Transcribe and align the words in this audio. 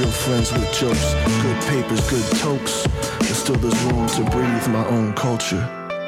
Real 0.00 0.10
friends 0.12 0.50
with 0.50 0.72
jokes, 0.72 1.12
good 1.42 1.62
papers, 1.64 2.00
good 2.08 2.24
tokes. 2.38 2.86
But 3.18 3.36
still 3.36 3.56
there's 3.56 3.78
room 3.82 4.08
to 4.08 4.24
breathe 4.30 4.66
my 4.68 4.86
own 4.86 5.12
culture, 5.12 5.60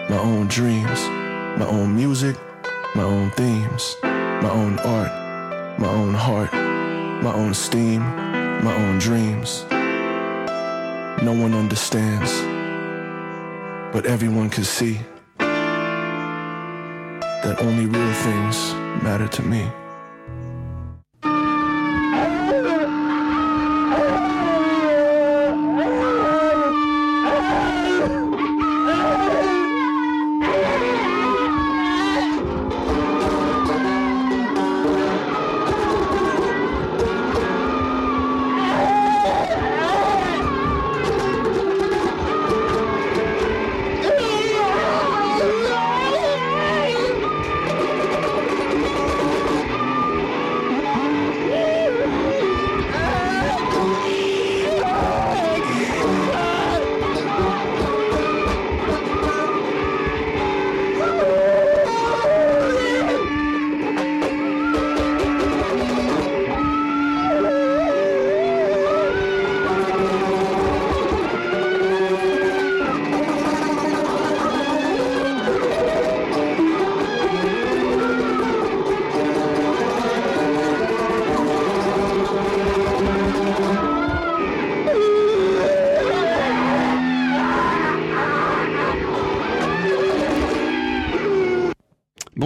my 0.09 0.17
own 0.17 0.47
dreams, 0.47 0.99
my 1.59 1.67
own 1.67 1.95
music, 1.95 2.37
my 2.95 3.03
own 3.03 3.31
themes, 3.33 3.97
my 4.03 4.49
own 4.49 4.79
art, 4.79 5.13
my 5.79 5.89
own 5.89 6.15
heart, 6.15 6.51
my 7.23 7.35
own 7.35 7.53
steam, 7.53 8.01
my 8.65 8.75
own 8.75 8.99
dreams. 8.99 9.67
No 11.23 11.35
one 11.35 11.53
understands, 11.53 12.33
but 13.93 14.07
everyone 14.07 14.49
can 14.49 14.65
see 14.65 15.01
that 17.45 17.61
only 17.61 17.85
real 17.85 18.13
things 18.15 18.73
matter 19.03 19.29
to 19.29 19.43
me. 19.43 19.71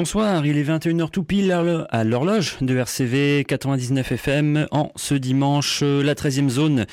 Bonsoir, 0.07 0.47
il 0.47 0.57
est 0.57 0.63
21h 0.63 1.11
tout 1.11 1.25
pile 1.25 1.51
à 1.51 2.05
l'horloge 2.05 2.59
de 2.61 2.77
RCV 2.77 3.45
99 3.45 4.13
FM 4.13 4.69
en 4.71 4.93
ce 4.95 5.17
dimanche, 5.17 5.83
la 5.83 6.15
13e 6.15 6.49
zone. 6.49 6.87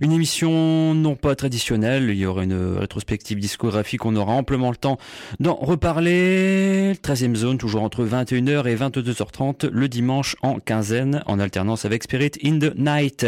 Une 0.00 0.12
émission 0.12 0.94
non 0.94 1.14
pas 1.14 1.34
traditionnelle, 1.34 2.08
il 2.08 2.16
y 2.16 2.24
aura 2.24 2.42
une 2.42 2.78
rétrospective 2.78 3.38
discographique, 3.38 4.06
on 4.06 4.16
aura 4.16 4.32
amplement 4.32 4.70
le 4.70 4.78
temps 4.78 4.96
d'en 5.40 5.56
reparler. 5.56 6.94
13e 7.02 7.34
zone, 7.34 7.58
toujours 7.58 7.82
entre 7.82 8.02
21h 8.02 8.66
et 8.66 8.76
22h30 8.76 9.68
le 9.70 9.86
dimanche 9.86 10.34
en 10.40 10.58
quinzaine, 10.58 11.22
en 11.26 11.38
alternance 11.38 11.84
avec 11.84 12.04
Spirit 12.04 12.32
in 12.42 12.60
the 12.60 12.74
Night. 12.78 13.26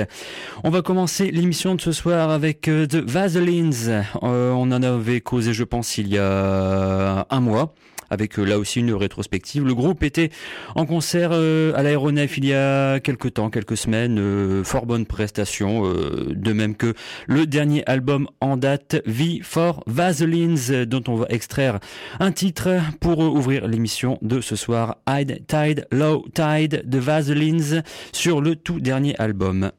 On 0.64 0.70
va 0.70 0.80
commencer 0.80 1.30
l'émission 1.30 1.74
de 1.74 1.82
ce 1.82 1.92
soir 1.92 2.30
avec 2.30 2.68
euh, 2.68 2.86
The 2.86 3.06
Vaselines. 3.06 4.02
Euh, 4.22 4.52
on 4.52 4.72
en 4.72 4.82
avait 4.82 5.20
causé, 5.20 5.52
je 5.52 5.64
pense, 5.64 5.98
il 5.98 6.08
y 6.08 6.16
a 6.16 7.26
un 7.28 7.40
mois 7.40 7.74
avec 8.10 8.38
euh, 8.38 8.44
là 8.44 8.58
aussi 8.58 8.80
une 8.80 8.92
rétrospective. 8.92 9.64
Le 9.64 9.74
groupe 9.74 10.02
était 10.02 10.30
en 10.74 10.86
concert 10.86 11.30
euh, 11.32 11.72
à 11.74 11.82
l'aéronef 11.82 12.38
il 12.38 12.46
y 12.46 12.54
a 12.54 13.00
quelques 13.00 13.34
temps, 13.34 13.50
quelques 13.50 13.76
semaines, 13.76 14.18
euh, 14.18 14.64
fort 14.64 14.86
bonne 14.86 15.06
prestation, 15.06 15.82
de 15.86 16.52
même 16.52 16.76
que 16.76 16.94
le 17.26 17.46
dernier 17.46 17.82
album 17.86 18.28
en 18.40 18.56
date, 18.56 19.02
V 19.06 19.40
for 19.42 19.82
Vaselines, 19.86 20.84
dont 20.84 21.02
on 21.08 21.16
va 21.16 21.26
extraire 21.28 21.78
un 22.20 22.32
titre 22.32 22.70
pour 23.00 23.18
ouvrir 23.18 23.66
l'émission 23.66 24.18
de 24.22 24.40
ce 24.40 24.56
soir, 24.56 24.96
High 25.08 25.46
Tide, 25.46 25.86
Low 25.90 26.24
Tide 26.34 26.82
de 26.84 26.98
Vaselines 26.98 27.82
sur 28.12 28.40
le 28.40 28.56
tout 28.56 28.80
dernier 28.80 29.14
album. 29.18 29.70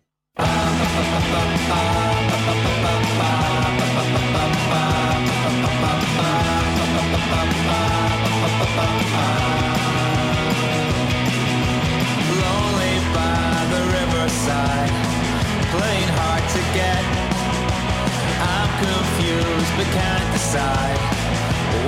Can't 19.93 20.29
decide 20.33 20.99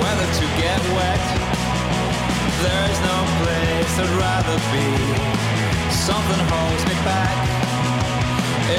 whether 0.00 0.28
to 0.38 0.46
get 0.62 0.80
wet. 0.96 1.24
There's 2.64 3.00
no 3.10 3.18
place 3.40 3.92
I'd 4.04 4.14
rather 4.26 4.58
be. 4.72 4.88
Something 6.08 6.42
holds 6.52 6.84
me 6.90 6.96
back. 7.04 7.36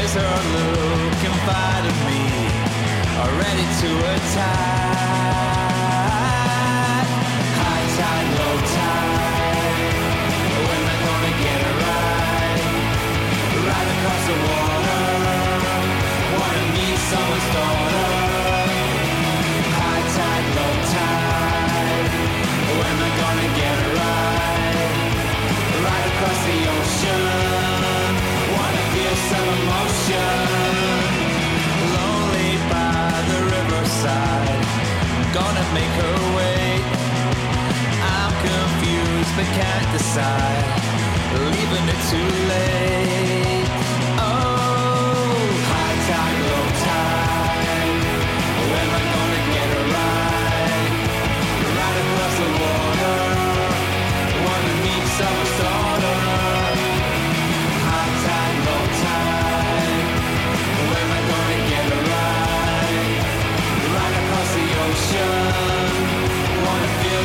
Is 0.01 0.11
her 0.19 0.37
look 0.55 1.19
inviting 1.31 1.99
me? 2.09 2.23
Or 3.21 3.29
ready 3.43 3.67
to 3.81 3.89
attack? 4.15 5.01
High 7.61 7.87
tide, 7.97 8.29
low 8.37 8.50
but 39.35 39.45
can't 39.45 39.91
decide. 39.97 40.81
Leaving 41.39 41.87
it 41.87 41.99
too 42.09 42.29
late 42.49 43.80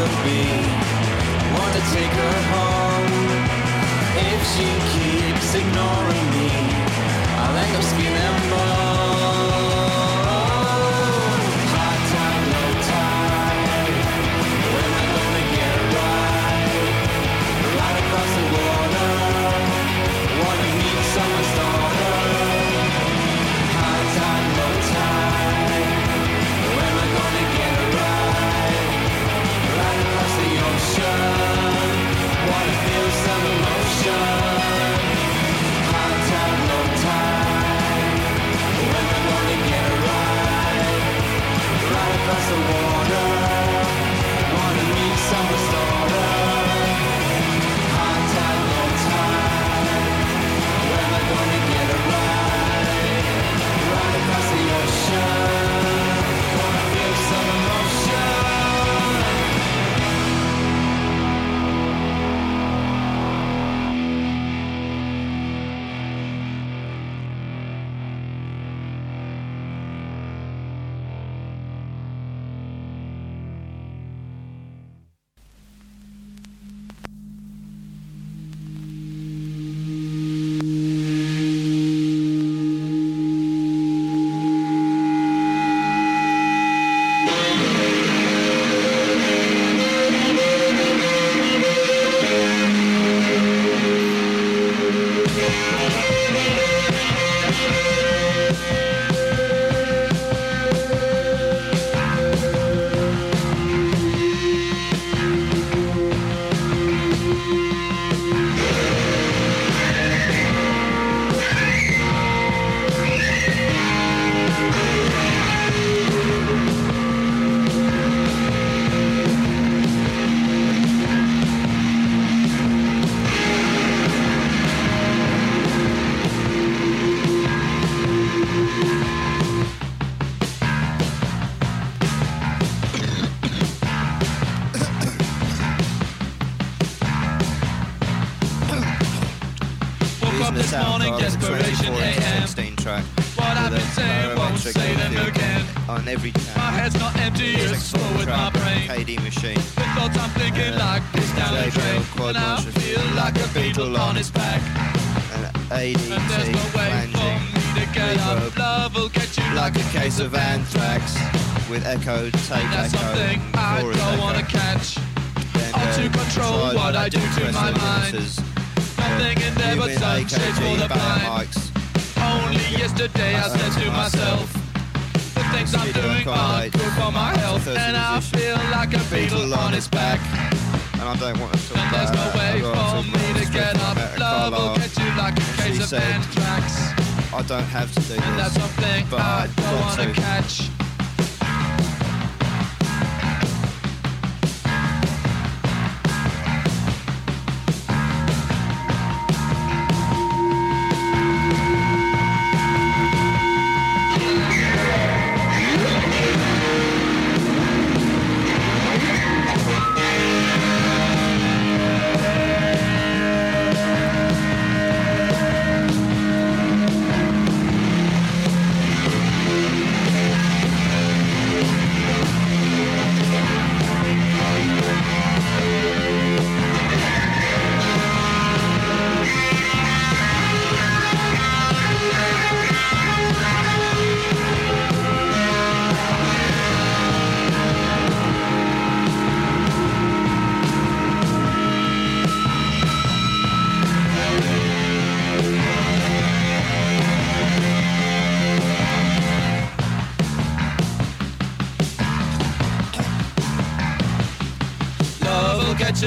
wanna. 0.00 0.40
Wanna 1.54 1.82
take 1.96 2.14
her 2.22 2.38
home. 2.54 3.14
If 4.30 4.40
she 4.52 4.68
keeps 4.92 5.54
ignoring 5.54 6.26
me, 6.36 6.50
I'll 7.42 7.56
end 7.56 7.76
up 7.76 7.82
skin 7.82 8.14
and. 8.14 9.19
the 42.50 42.56
wall. 42.56 42.89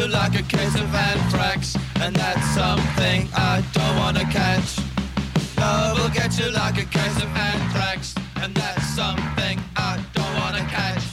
Like 0.02 0.40
a 0.40 0.42
case 0.42 0.74
of 0.74 0.94
anthrax, 0.96 1.76
and 2.02 2.16
that's 2.16 2.44
something 2.56 3.30
I 3.36 3.64
don't 3.74 3.96
wanna 3.98 4.26
catch. 4.26 4.80
Love 5.60 6.00
will 6.00 6.10
get 6.10 6.40
you 6.40 6.50
like 6.52 6.80
a 6.80 6.86
case 6.86 7.18
of 7.18 7.30
anthrax, 7.36 8.16
and 8.38 8.56
that's 8.56 8.88
something 8.96 9.60
I 9.76 10.04
don't 10.14 10.36
wanna 10.40 10.66
catch. 10.66 11.13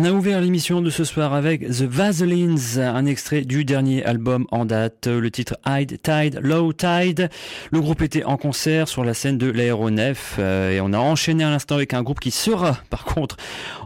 On 0.00 0.04
a 0.04 0.12
ouvert 0.12 0.40
l'émission 0.40 0.80
de 0.80 0.88
ce 0.88 1.04
soir 1.04 1.34
avec 1.34 1.60
The 1.60 1.82
Vaselines, 1.82 2.78
un 2.78 3.04
extrait 3.04 3.42
du 3.42 3.66
dernier 3.66 4.02
album 4.02 4.46
en 4.50 4.64
date, 4.64 5.08
le 5.08 5.30
titre 5.30 5.58
Hide 5.66 6.00
Tide, 6.00 6.40
Low 6.42 6.72
Tide. 6.72 7.28
Le 7.70 7.80
groupe 7.82 8.00
était 8.00 8.24
en 8.24 8.38
concert 8.38 8.88
sur 8.88 9.04
la 9.04 9.12
scène 9.12 9.36
de 9.36 9.50
l'aéronef 9.50 10.36
euh, 10.38 10.70
et 10.70 10.80
on 10.80 10.94
a 10.94 10.98
enchaîné 10.98 11.44
à 11.44 11.50
l'instant 11.50 11.74
avec 11.74 11.92
un 11.92 12.02
groupe 12.02 12.18
qui 12.18 12.30
sera 12.30 12.78
par 12.88 13.04
contre 13.04 13.36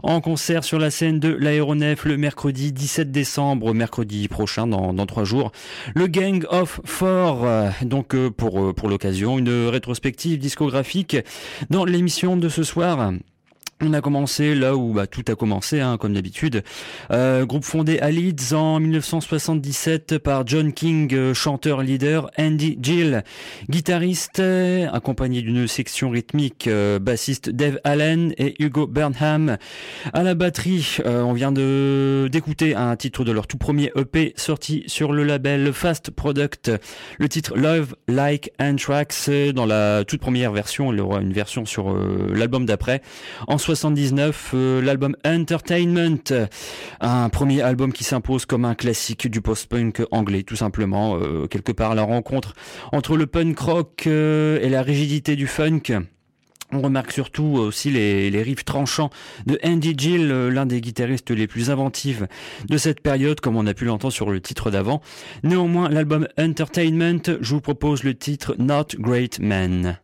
en 0.03 0.21
concert 0.21 0.63
sur 0.63 0.79
la 0.79 0.89
scène 0.89 1.19
de 1.19 1.33
l'aéronef 1.33 2.05
le 2.05 2.15
mercredi 2.15 2.71
17 2.71 3.11
décembre, 3.11 3.73
mercredi 3.73 4.29
prochain 4.29 4.67
dans, 4.67 4.93
dans 4.93 5.05
trois 5.05 5.25
jours. 5.25 5.51
Le 5.95 6.07
Gang 6.07 6.45
of 6.49 6.79
Four, 6.85 7.43
euh, 7.43 7.71
donc 7.81 8.15
euh, 8.15 8.29
pour, 8.29 8.73
pour 8.73 8.87
l'occasion, 8.87 9.37
une 9.37 9.67
rétrospective 9.67 10.39
discographique 10.39 11.17
dans 11.69 11.83
l'émission 11.83 12.37
de 12.37 12.47
ce 12.47 12.63
soir. 12.63 13.11
On 13.81 13.91
a 13.91 13.99
commencé 13.99 14.55
là 14.55 14.77
où 14.77 14.93
bah, 14.93 15.05
tout 15.05 15.25
a 15.27 15.35
commencé, 15.35 15.81
hein, 15.81 15.97
comme 15.97 16.13
d'habitude. 16.13 16.63
Euh, 17.11 17.45
groupe 17.45 17.65
fondé 17.65 17.99
à 17.99 18.09
Leeds 18.09 18.53
en 18.53 18.79
1977 18.79 20.17
par 20.17 20.47
John 20.47 20.71
King, 20.71 21.13
euh, 21.13 21.33
chanteur 21.33 21.81
leader, 21.81 22.31
Andy 22.39 22.79
Gill, 22.81 23.25
guitariste, 23.69 24.39
euh, 24.39 24.87
accompagné 24.93 25.41
d'une 25.41 25.67
section 25.67 26.09
rythmique, 26.09 26.69
bassiste 27.01 27.49
Dave 27.49 27.81
Allen 27.83 28.33
et 28.37 28.55
Hugo 28.63 28.87
Burnham. 28.87 29.57
À 30.13 30.23
la 30.23 30.35
batterie, 30.35 30.99
on 31.03 31.33
vient 31.33 31.51
de 31.51 32.29
d'écouter 32.31 32.75
un 32.75 32.95
titre 32.95 33.25
de 33.25 33.33
leur 33.33 33.45
tout 33.45 33.57
premier 33.57 33.91
EP 33.97 34.33
sorti 34.37 34.83
sur 34.87 35.11
le 35.11 35.25
label 35.25 35.73
Fast 35.73 36.11
Product, 36.11 36.71
le 37.19 37.27
titre 37.27 37.57
Love 37.57 37.95
Like 38.07 38.51
Anthrax 38.57 39.29
dans 39.53 39.65
la 39.65 40.05
toute 40.05 40.21
première 40.21 40.53
version. 40.53 40.93
Il 40.93 40.99
y 40.99 41.01
aura 41.01 41.19
une 41.19 41.33
version 41.33 41.65
sur 41.65 41.93
l'album 41.93 42.65
d'après. 42.65 43.01
79, 43.65 44.51
euh, 44.53 44.79
l'album 44.79 45.15
Entertainment, 45.25 46.47
un 47.01 47.29
premier 47.29 47.61
album 47.61 47.93
qui 47.93 48.03
s'impose 48.03 48.45
comme 48.45 48.63
un 48.63 48.75
classique 48.75 49.27
du 49.27 49.41
post-punk 49.41 50.03
anglais, 50.11 50.43
tout 50.43 50.55
simplement, 50.55 51.17
euh, 51.17 51.47
quelque 51.47 51.71
part 51.71 51.95
la 51.95 52.03
rencontre 52.03 52.53
entre 52.91 53.17
le 53.17 53.25
punk 53.25 53.57
rock 53.57 54.03
euh, 54.05 54.59
et 54.61 54.69
la 54.69 54.83
rigidité 54.83 55.35
du 55.35 55.47
funk. 55.47 55.81
On 56.71 56.81
remarque 56.81 57.11
surtout 57.11 57.55
aussi 57.57 57.89
les, 57.89 58.29
les 58.29 58.43
riffs 58.43 58.65
tranchants 58.65 59.09
de 59.47 59.57
Andy 59.63 59.95
Gill, 59.97 60.27
l'un 60.27 60.67
des 60.67 60.79
guitaristes 60.79 61.31
les 61.31 61.47
plus 61.47 61.71
inventifs 61.71 62.21
de 62.69 62.77
cette 62.77 63.01
période, 63.01 63.39
comme 63.39 63.55
on 63.55 63.65
a 63.65 63.73
pu 63.73 63.85
l'entendre 63.85 64.13
sur 64.13 64.29
le 64.29 64.41
titre 64.41 64.69
d'avant. 64.69 65.01
Néanmoins, 65.43 65.89
l'album 65.89 66.27
Entertainment, 66.37 67.37
je 67.41 67.53
vous 67.53 67.61
propose 67.61 68.03
le 68.03 68.13
titre 68.13 68.55
Not 68.59 68.99
Great 68.99 69.39
Men. 69.39 69.97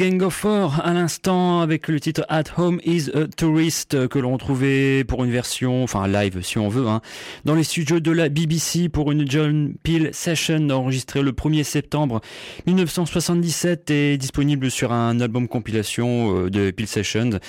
Gang 0.00 0.22
of 0.22 0.32
Four 0.32 0.80
à 0.82 0.94
l'instant 0.94 1.60
avec 1.60 1.86
le 1.86 2.00
titre 2.00 2.24
At 2.30 2.44
Home 2.56 2.80
is 2.86 3.10
a 3.14 3.26
Tourist 3.26 4.08
que 4.08 4.18
l'on 4.18 4.38
trouvait 4.38 5.04
pour 5.04 5.24
une 5.24 5.30
version, 5.30 5.82
enfin 5.82 6.08
live 6.08 6.40
si 6.40 6.56
on 6.56 6.70
veut, 6.70 6.88
hein, 6.88 7.02
dans 7.44 7.54
les 7.54 7.64
studios 7.64 8.00
de 8.00 8.10
la 8.10 8.28
BBC 8.28 8.88
pour 8.88 9.12
une 9.12 9.30
John 9.30 9.74
Peel 9.82 10.10
Session 10.12 10.68
enregistrée 10.70 11.22
le 11.22 11.32
1er 11.32 11.64
septembre 11.64 12.20
1977 12.66 13.90
et 13.90 14.16
disponible 14.16 14.70
sur 14.70 14.92
un 14.92 15.20
album 15.20 15.48
compilation 15.48 16.44
euh, 16.44 16.50
de 16.50 16.70
Peel 16.70 16.86
Sessions. 16.86 17.40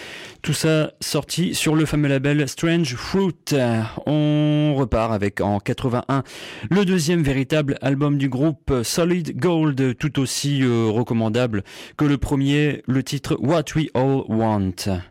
Tout 0.42 0.54
ça 0.54 0.94
sorti 1.00 1.56
sur 1.56 1.76
le 1.76 1.86
fameux 1.86 2.08
label 2.08 2.48
Strange 2.48 2.96
Fruit. 2.96 3.56
On 4.06 4.76
repart 4.76 5.14
avec 5.14 5.42
en 5.42 5.60
81 5.60 6.24
le 6.70 6.86
deuxième 6.86 7.24
véritable 7.24 7.78
album 7.82 8.18
du 8.18 8.30
groupe 8.30 8.74
Solid 8.84 9.38
Gold, 9.38 9.98
tout 9.98 10.20
aussi 10.20 10.64
euh, 10.64 10.88
recommandable 10.90 11.64
que 11.98 12.06
le 12.06 12.18
premier, 12.18 12.84
le 12.88 13.04
titre 13.04 13.38
What 13.40 13.66
We 13.76 13.88
All 13.94 14.24
Want. 14.28 15.02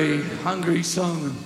Very 0.00 0.22
hungry 0.42 0.82
song 0.82 1.39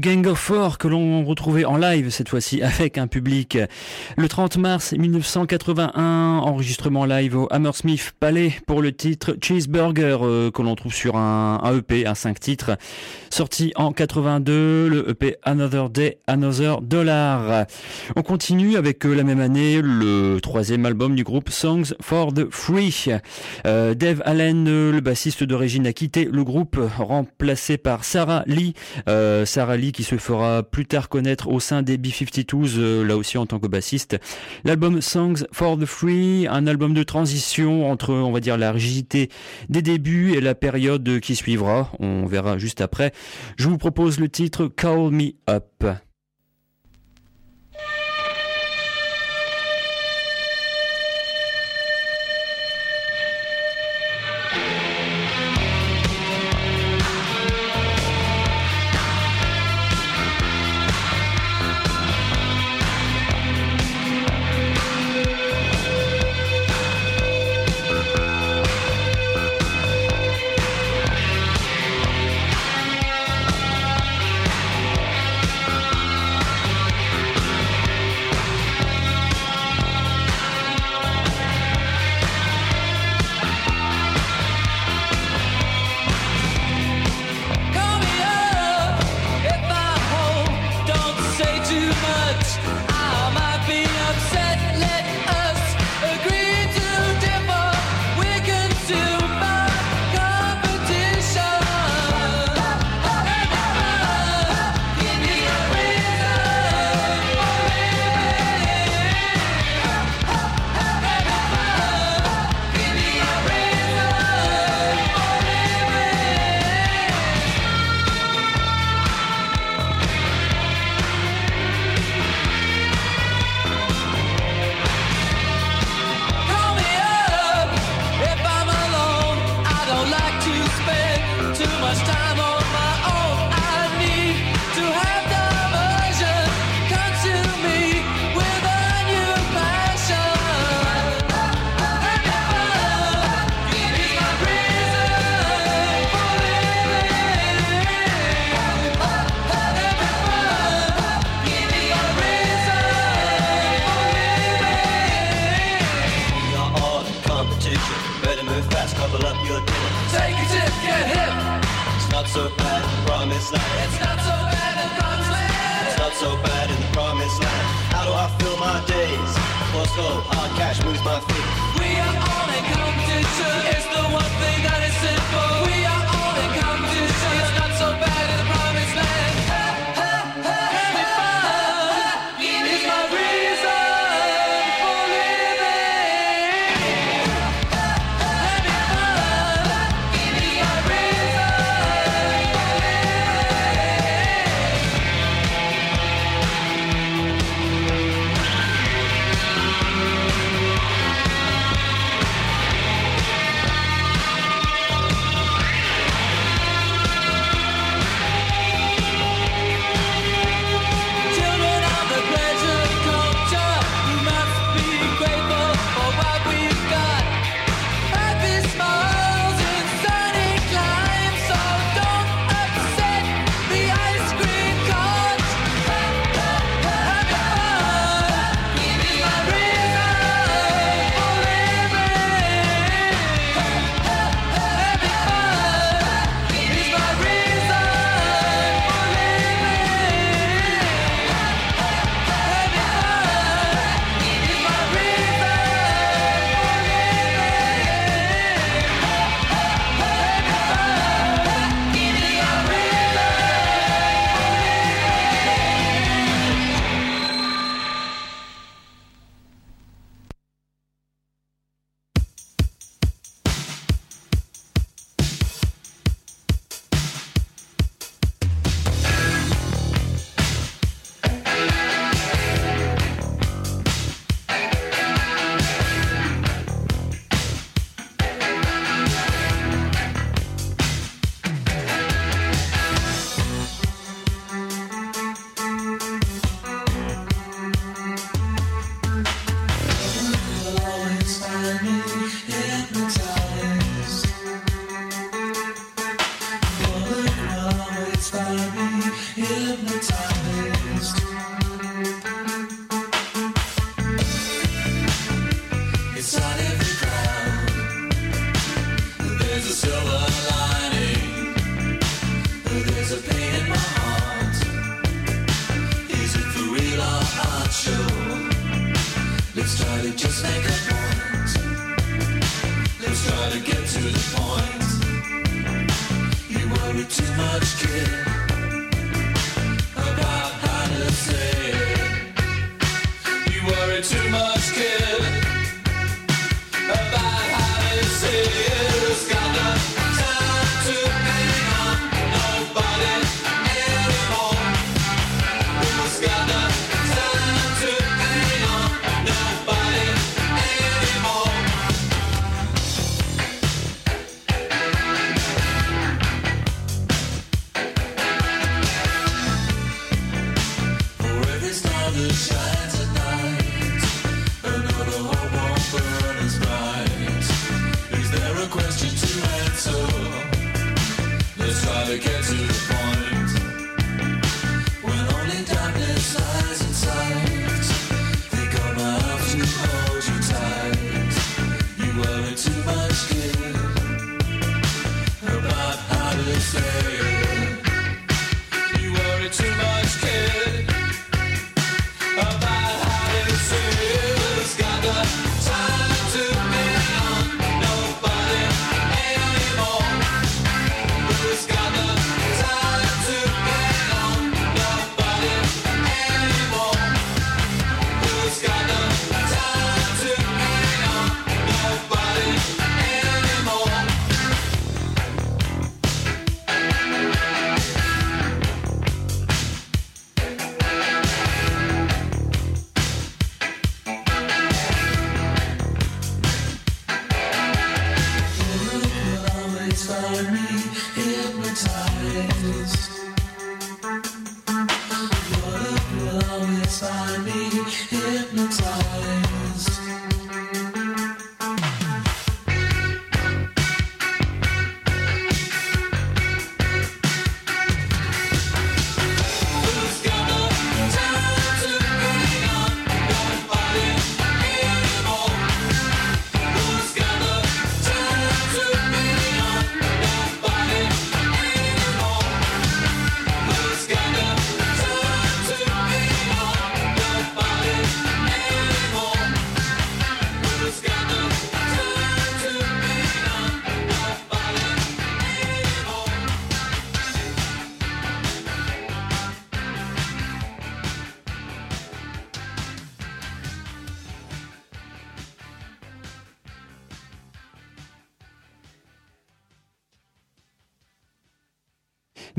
Gang 0.00 0.26
of 0.26 0.38
Four 0.38 0.78
que 0.78 0.88
l'on 0.88 1.24
retrouvait 1.24 1.64
en 1.64 1.76
live 1.76 2.10
cette 2.10 2.28
fois-ci 2.28 2.62
avec 2.62 2.98
un 2.98 3.06
public. 3.06 3.58
Le 4.16 4.28
30 4.28 4.56
mars 4.56 4.92
1981, 4.92 6.38
enregistrement 6.42 7.04
live 7.04 7.36
au 7.36 7.48
Hammersmith 7.50 8.12
Palais 8.18 8.54
pour 8.66 8.82
le 8.82 8.92
titre 8.92 9.36
Cheeseburger 9.40 10.18
euh, 10.22 10.50
que 10.50 10.62
l'on 10.62 10.74
trouve 10.74 10.94
sur 10.94 11.16
un, 11.16 11.60
un 11.62 11.78
EP 11.78 12.06
à 12.06 12.14
5 12.14 12.40
titres. 12.40 12.76
Sorti 13.30 13.72
en 13.76 13.92
82, 13.92 14.88
le 14.88 15.10
EP 15.10 15.36
Another 15.42 15.90
Day, 15.90 16.18
Another 16.26 16.80
Dollar. 16.80 17.66
On 18.16 18.22
continue 18.22 18.76
avec 18.76 19.04
euh, 19.06 19.12
la 19.12 19.22
même 19.22 19.40
année 19.40 19.80
le 19.82 20.38
troisième 20.40 20.86
album 20.86 21.14
du 21.14 21.24
groupe 21.24 21.50
Songs 21.50 21.94
for 22.00 22.32
the 22.32 22.50
Free. 22.50 23.06
Euh, 23.66 23.94
Dave 23.94 24.22
Allen, 24.24 24.64
le 24.64 25.00
bassiste 25.00 25.44
d'origine, 25.44 25.86
a 25.86 25.92
quitté 25.92 26.28
le 26.30 26.42
groupe 26.42 26.78
remplacé 26.98 27.76
par. 27.76 28.04
Sarah 28.04 29.76
Lee 29.76 29.83
qui 29.92 30.04
se 30.04 30.16
fera 30.16 30.62
plus 30.62 30.86
tard 30.86 31.08
connaître 31.08 31.48
au 31.48 31.60
sein 31.60 31.82
des 31.82 31.96
B-52s, 31.96 32.74
euh, 32.78 33.04
là 33.04 33.16
aussi 33.16 33.38
en 33.38 33.46
tant 33.46 33.58
que 33.58 33.66
bassiste. 33.66 34.18
L'album 34.64 35.00
Songs 35.00 35.44
for 35.52 35.78
the 35.78 35.86
Free, 35.86 36.46
un 36.48 36.66
album 36.66 36.94
de 36.94 37.02
transition 37.02 37.90
entre, 37.90 38.12
on 38.12 38.32
va 38.32 38.40
dire, 38.40 38.56
la 38.56 38.72
rigidité 38.72 39.30
des 39.68 39.82
débuts 39.82 40.34
et 40.34 40.40
la 40.40 40.54
période 40.54 41.20
qui 41.20 41.36
suivra. 41.36 41.90
On 42.00 42.26
verra 42.26 42.58
juste 42.58 42.80
après. 42.80 43.12
Je 43.56 43.68
vous 43.68 43.78
propose 43.78 44.20
le 44.20 44.28
titre 44.28 44.66
Call 44.66 45.10
Me 45.10 45.32
Up. 45.48 45.84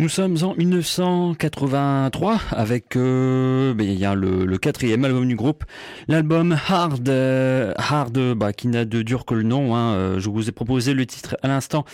Nous 0.06 0.10
sommes 0.10 0.38
en 0.44 0.54
1983 0.54 2.40
avec 2.52 2.96
euh, 2.96 3.74
ben, 3.74 3.88
y 3.88 4.06
a 4.06 4.14
le, 4.14 4.56
quatrième 4.60 5.04
album 5.04 5.28
du 5.28 5.36
groupe, 5.36 5.64
l'album 6.08 6.58
Hard, 6.68 7.08
euh, 7.10 7.74
Hard, 7.78 8.34
bah, 8.34 8.54
qui 8.54 8.68
n'a 8.68 8.86
de 8.86 9.02
dur 9.02 9.26
que 9.26 9.34
le 9.34 9.44
nom. 9.44 9.76
Hein, 9.76 9.94
euh, 9.94 10.20
je 10.20 10.30
vous 10.30 10.50
ai 10.50 10.52
proposé 10.52 10.94
le 10.94 11.06
titre 11.06 11.38
à 11.42 11.48
l'instant, 11.48 11.86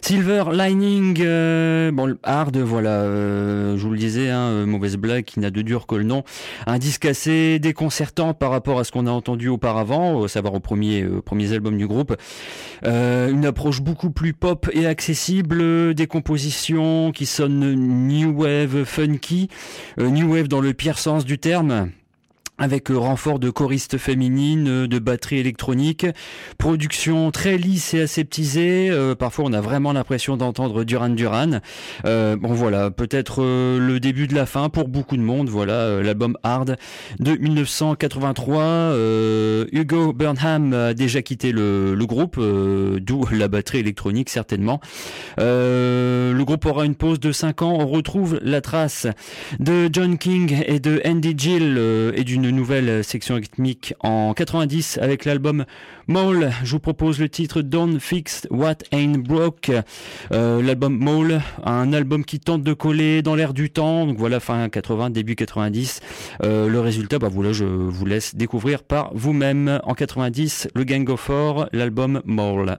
Silver 0.00 0.44
Lining. 0.52 1.14
bon, 1.92 2.16
Hard, 2.22 2.56
voilà, 2.56 3.04
je 3.04 3.80
vous 3.80 3.90
le 3.90 3.98
disais, 3.98 4.30
hein, 4.30 4.66
mauvaise 4.66 4.96
blague, 4.96 5.24
qui 5.24 5.40
n'a 5.40 5.50
de 5.50 5.62
dur 5.62 5.86
que 5.86 5.94
le 5.94 6.04
nom. 6.04 6.24
Un 6.66 6.78
disque 6.78 7.06
assez 7.06 7.58
déconcertant 7.58 8.34
par 8.34 8.50
rapport 8.50 8.78
à 8.78 8.84
ce 8.84 8.92
qu'on 8.92 9.06
a 9.06 9.10
entendu 9.10 9.48
auparavant, 9.48 10.26
savoir 10.28 10.54
au 10.54 10.60
premier 10.60 11.06
premiers 11.24 11.52
albums 11.52 11.76
du 11.76 11.86
groupe. 11.86 12.16
une 12.84 13.46
approche 13.46 13.80
beaucoup 13.80 14.10
plus 14.10 14.32
pop 14.32 14.68
et 14.72 14.86
accessible, 14.86 15.94
des 15.94 16.06
compositions 16.06 17.12
qui 17.12 17.26
sonnent 17.26 17.74
new 17.74 18.30
wave 18.30 18.84
funky, 18.84 19.48
euh, 19.98 20.08
new 20.10 20.32
wave 20.32 20.48
dans 20.48 20.60
le 20.60 20.74
pire 20.74 20.98
sens 20.98 21.24
du 21.24 21.38
terme 21.38 21.90
avec 22.60 22.88
renfort 22.90 23.38
de 23.38 23.48
choristes 23.48 23.96
féminines, 23.96 24.86
de 24.86 24.98
batterie 24.98 25.38
électronique, 25.38 26.06
production 26.58 27.30
très 27.30 27.56
lisse 27.56 27.94
et 27.94 28.02
aseptisée. 28.02 28.90
Euh, 28.90 29.14
parfois, 29.14 29.46
on 29.46 29.52
a 29.54 29.62
vraiment 29.62 29.94
l'impression 29.94 30.36
d'entendre 30.36 30.84
Duran 30.84 31.08
Duran. 31.08 31.60
Euh, 32.04 32.36
bon, 32.36 32.52
voilà, 32.52 32.90
peut-être 32.90 33.42
euh, 33.42 33.78
le 33.78 33.98
début 33.98 34.26
de 34.26 34.34
la 34.34 34.44
fin 34.44 34.68
pour 34.68 34.88
beaucoup 34.88 35.16
de 35.16 35.22
monde. 35.22 35.48
Voilà, 35.48 36.02
l'album 36.02 36.36
Hard 36.42 36.76
de 37.18 37.32
1983. 37.32 38.94
Hugo 39.72 40.12
Burnham 40.12 40.74
a 40.74 40.92
déjà 40.92 41.22
quitté 41.22 41.52
le, 41.52 41.94
le 41.94 42.06
groupe, 42.06 42.38
d'où 42.38 43.24
la 43.32 43.48
batterie 43.48 43.78
électronique 43.78 44.28
certainement. 44.28 44.80
le 45.38 46.42
groupe 46.42 46.66
aura 46.66 46.84
une 46.84 46.94
pause 46.94 47.20
de 47.20 47.32
5 47.32 47.62
ans. 47.62 47.78
On 47.80 47.86
retrouve 47.86 48.38
la 48.42 48.60
trace 48.60 49.06
de 49.58 49.88
John 49.90 50.18
King 50.18 50.62
et 50.66 50.78
de 50.78 51.00
Andy 51.06 51.34
Gill 51.36 51.80
et 52.14 52.24
d'une 52.24 52.49
nouvelle 52.52 53.04
section 53.04 53.36
rythmique 53.36 53.94
en 54.00 54.34
90 54.34 54.98
avec 55.00 55.24
l'album 55.24 55.64
Mole. 56.06 56.50
Je 56.64 56.72
vous 56.72 56.80
propose 56.80 57.20
le 57.20 57.28
titre 57.28 57.62
Don't 57.62 57.98
Fix 58.00 58.46
What 58.50 58.78
Ain't 58.92 59.18
Broke. 59.18 59.70
Euh, 60.32 60.62
l'album 60.62 60.96
Mole, 60.96 61.40
un 61.64 61.92
album 61.92 62.24
qui 62.24 62.40
tente 62.40 62.62
de 62.62 62.72
coller 62.72 63.22
dans 63.22 63.34
l'air 63.34 63.54
du 63.54 63.70
temps. 63.70 64.06
Donc 64.06 64.18
voilà, 64.18 64.40
fin 64.40 64.68
80, 64.68 65.10
début 65.10 65.36
90. 65.36 66.00
Euh, 66.42 66.68
le 66.68 66.80
résultat, 66.80 67.18
bah 67.18 67.28
voilà, 67.30 67.52
je 67.52 67.64
vous 67.64 68.06
laisse 68.06 68.34
découvrir 68.34 68.82
par 68.82 69.10
vous-même. 69.14 69.80
En 69.84 69.94
90, 69.94 70.68
le 70.74 70.84
Gang 70.84 71.08
of 71.08 71.20
Four, 71.20 71.66
l'album 71.72 72.22
Mole. 72.24 72.78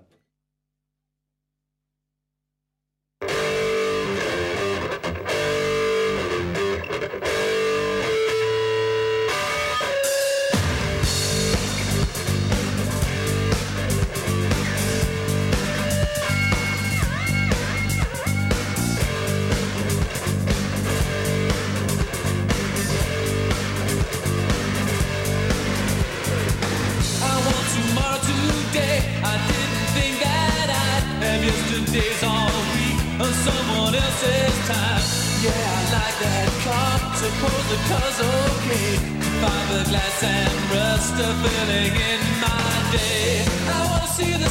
Fiberglass 40.02 40.24
and 40.24 40.72
rust 40.72 41.14
are 41.14 41.36
filling 41.44 41.96
in 41.96 42.22
my 42.40 42.92
day. 42.92 43.46
I 43.68 43.88
wanna 43.92 44.08
see 44.08 44.34
the 44.38 44.50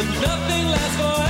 but 0.00 0.20
nothing 0.22 0.64
lasts 0.64 0.96
forever 0.96 1.29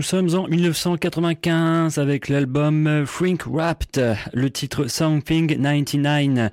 Nous 0.00 0.04
sommes 0.04 0.34
en 0.34 0.48
1995 0.48 1.98
avec 1.98 2.30
l'album 2.30 3.04
Frink 3.04 3.42
Wrapped, 3.46 4.02
le 4.32 4.50
titre 4.50 4.86
Something 4.86 5.58
99. 5.60 6.50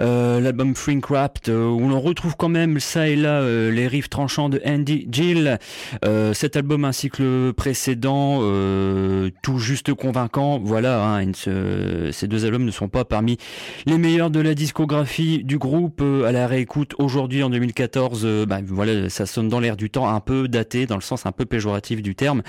Euh, 0.00 0.40
l'album 0.40 0.74
Frink 0.74 1.06
Wrapped 1.06 1.48
euh, 1.48 1.68
où 1.68 1.88
l'on 1.88 2.00
retrouve 2.00 2.34
quand 2.36 2.48
même 2.48 2.80
ça 2.80 3.08
et 3.08 3.14
là 3.14 3.40
euh, 3.40 3.70
les 3.70 3.86
riffs 3.86 4.10
tranchants 4.10 4.48
de 4.48 4.60
Andy 4.66 5.06
Gill. 5.12 5.60
Cet 6.32 6.56
album 6.56 6.84
ainsi 6.84 7.08
que 7.08 7.22
le 7.22 7.52
précédent, 7.52 8.40
tout 9.42 9.58
juste 9.60 9.94
convaincant. 9.94 10.58
Voilà, 10.58 11.04
hein, 11.04 11.30
ces 11.34 12.26
deux 12.26 12.44
albums 12.46 12.64
ne 12.64 12.72
sont 12.72 12.88
pas 12.88 13.04
parmi 13.04 13.38
les 13.86 13.96
meilleurs 13.96 14.30
de 14.30 14.40
la 14.40 14.54
discographie 14.54 15.44
du 15.44 15.58
groupe. 15.58 16.02
à 16.02 16.32
la 16.32 16.48
réécoute 16.48 16.94
aujourd'hui 16.98 17.44
en 17.44 17.50
2014, 17.50 18.44
bah, 18.48 18.58
voilà, 18.66 19.08
ça 19.08 19.24
sonne 19.24 19.48
dans 19.48 19.60
l'air 19.60 19.76
du 19.76 19.88
temps, 19.88 20.08
un 20.08 20.20
peu 20.20 20.48
daté 20.48 20.86
dans 20.86 20.96
le 20.96 21.02
sens 21.02 21.26
un 21.26 21.32
peu 21.32 21.44
péjoratif 21.44 22.02
du 22.02 22.16
terme. 22.16 22.42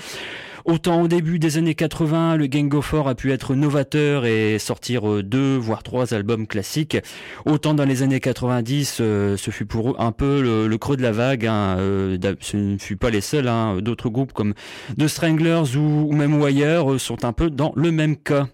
Autant 0.70 1.02
au 1.02 1.08
début 1.08 1.40
des 1.40 1.58
années 1.58 1.74
80, 1.74 2.36
le 2.36 2.46
Gang 2.46 2.72
of 2.74 2.86
Four 2.86 3.08
a 3.08 3.16
pu 3.16 3.32
être 3.32 3.56
novateur 3.56 4.24
et 4.24 4.56
sortir 4.60 5.10
euh, 5.10 5.20
deux 5.24 5.56
voire 5.56 5.82
trois 5.82 6.14
albums 6.14 6.46
classiques. 6.46 6.96
Autant 7.44 7.74
dans 7.74 7.84
les 7.84 8.04
années 8.04 8.20
90, 8.20 8.98
euh, 9.00 9.36
ce 9.36 9.50
fut 9.50 9.66
pour 9.66 9.90
eux 9.90 9.96
un 9.98 10.12
peu 10.12 10.68
le, 10.68 10.78
creux 10.78 10.96
de 10.96 11.02
la 11.02 11.10
vague. 11.10 11.44
Hein. 11.44 11.76
Euh, 11.80 12.16
ce 12.38 12.56
ne 12.56 12.78
fut 12.78 12.96
pas 12.96 13.10
les 13.10 13.20
seuls. 13.20 13.48
Hein. 13.48 13.78
D'autres 13.80 14.10
groupes 14.10 14.32
comme 14.32 14.54
The 14.96 15.08
Stranglers 15.08 15.76
ou, 15.76 16.12
même 16.12 16.40
Wire 16.40 17.00
sont 17.00 17.24
un 17.24 17.32
peu 17.32 17.50
dans 17.50 17.72
le 17.74 17.90
même 17.90 18.16
cas. 18.16 18.46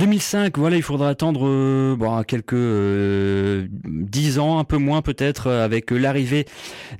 2005, 0.00 0.56
voilà, 0.56 0.76
il 0.76 0.82
faudra 0.82 1.10
attendre 1.10 1.42
euh, 1.44 1.94
bon, 1.94 2.22
quelques 2.22 2.54
euh, 2.54 3.66
dix 3.84 4.38
ans, 4.38 4.58
un 4.58 4.64
peu 4.64 4.78
moins 4.78 5.02
peut-être, 5.02 5.48
avec 5.50 5.90
l'arrivée 5.90 6.46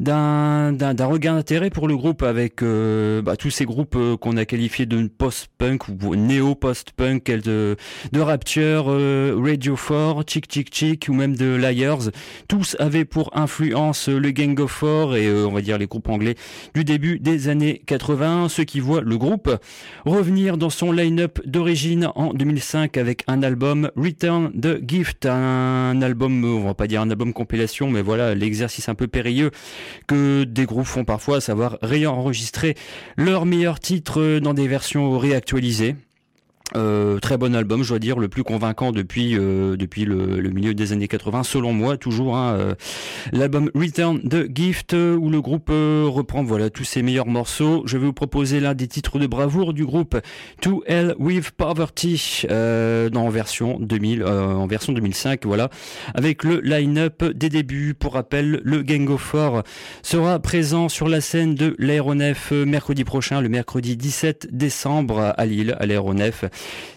d'un 0.00 0.76
regain 1.00 1.36
d'intérêt 1.36 1.70
pour 1.70 1.88
le 1.88 1.96
groupe, 1.96 2.22
avec 2.22 2.62
euh, 2.62 3.22
bah, 3.22 3.36
tous 3.36 3.48
ces 3.48 3.64
groupes 3.64 3.96
qu'on 4.20 4.36
a 4.36 4.44
qualifiés 4.44 4.84
de 4.84 5.06
post-punk 5.06 5.88
ou 5.88 6.14
néo-post-punk, 6.14 7.24
de, 7.24 7.76
de 8.12 8.20
Rapture, 8.20 8.84
Radio 8.84 9.76
4, 9.76 10.22
Chick 10.28 10.52
Chick 10.52 10.68
Chick 10.70 11.06
ou 11.08 11.14
même 11.14 11.34
de 11.34 11.54
Liars. 11.54 12.10
Tous 12.48 12.76
avaient 12.80 13.06
pour 13.06 13.34
influence 13.34 14.10
le 14.10 14.30
Gang 14.30 14.60
of 14.60 14.70
Four 14.70 15.16
et 15.16 15.32
on 15.32 15.52
va 15.52 15.62
dire 15.62 15.78
les 15.78 15.86
groupes 15.86 16.10
anglais 16.10 16.34
du 16.74 16.84
début 16.84 17.18
des 17.18 17.48
années 17.48 17.80
80, 17.86 18.50
ce 18.50 18.60
qui 18.60 18.78
voit 18.78 19.00
le 19.00 19.16
groupe 19.16 19.56
revenir 20.04 20.58
dans 20.58 20.68
son 20.68 20.92
line-up 20.92 21.40
d'origine 21.46 22.10
en 22.14 22.34
2005 22.34 22.89
avec 22.96 23.24
un 23.26 23.42
album 23.42 23.90
Return 23.96 24.52
the 24.52 24.78
Gift, 24.86 25.26
un 25.26 26.00
album, 26.02 26.44
on 26.44 26.64
va 26.64 26.74
pas 26.74 26.86
dire 26.86 27.00
un 27.00 27.10
album 27.10 27.32
compilation, 27.32 27.90
mais 27.90 28.02
voilà 28.02 28.34
l'exercice 28.34 28.88
un 28.88 28.94
peu 28.94 29.06
périlleux 29.06 29.50
que 30.06 30.44
des 30.44 30.66
groupes 30.66 30.86
font 30.86 31.04
parfois, 31.04 31.38
à 31.38 31.40
savoir 31.40 31.78
réenregistrer 31.82 32.76
leurs 33.16 33.46
meilleurs 33.46 33.80
titres 33.80 34.38
dans 34.38 34.54
des 34.54 34.68
versions 34.68 35.18
réactualisées. 35.18 35.96
Euh, 36.76 37.18
très 37.18 37.36
bon 37.36 37.54
album, 37.54 37.82
je 37.82 37.88
dois 37.88 37.98
dire, 37.98 38.18
le 38.18 38.28
plus 38.28 38.44
convaincant 38.44 38.92
depuis 38.92 39.36
euh, 39.36 39.76
depuis 39.76 40.04
le, 40.04 40.50
milieu 40.50 40.74
des 40.74 40.92
années 40.92 41.08
80, 41.08 41.42
selon 41.42 41.72
moi, 41.72 41.96
toujours. 41.96 42.36
Hein, 42.36 42.54
euh, 42.54 42.74
L'album 43.32 43.70
Return 43.74 44.20
the 44.20 44.46
Gift, 44.54 44.92
où 44.92 45.30
le 45.30 45.40
groupe 45.40 45.70
reprend 45.70 46.42
voilà 46.42 46.70
tous 46.70 46.84
ses 46.84 47.02
meilleurs 47.02 47.26
morceaux. 47.26 47.82
Je 47.86 47.98
vais 47.98 48.06
vous 48.06 48.12
proposer 48.12 48.60
l'un 48.60 48.74
des 48.74 48.88
titres 48.88 49.18
de 49.18 49.26
bravoure 49.26 49.72
du 49.72 49.84
groupe, 49.84 50.18
To 50.60 50.82
Hell 50.86 51.14
with 51.18 51.50
Poverty, 51.52 52.46
en 52.50 53.28
version 53.28 53.78
2000, 53.80 54.24
en 54.24 54.66
version 54.66 54.92
2005, 54.92 55.46
voilà, 55.46 55.70
avec 56.14 56.44
le 56.44 56.60
line-up 56.60 57.24
des 57.24 57.48
débuts. 57.48 57.94
Pour 57.94 58.14
rappel, 58.14 58.60
le 58.64 58.82
Gang 58.82 59.08
of 59.10 59.20
Four 59.20 59.62
sera 60.02 60.38
présent 60.38 60.88
sur 60.88 61.08
la 61.08 61.20
scène 61.20 61.54
de 61.54 61.74
l'Aéronef 61.78 62.52
mercredi 62.52 63.04
prochain, 63.04 63.40
le 63.40 63.48
mercredi 63.48 63.96
17 63.96 64.48
décembre 64.52 65.34
à 65.36 65.46
Lille, 65.46 65.76
à 65.78 65.86
l'Aéronef. 65.86 66.44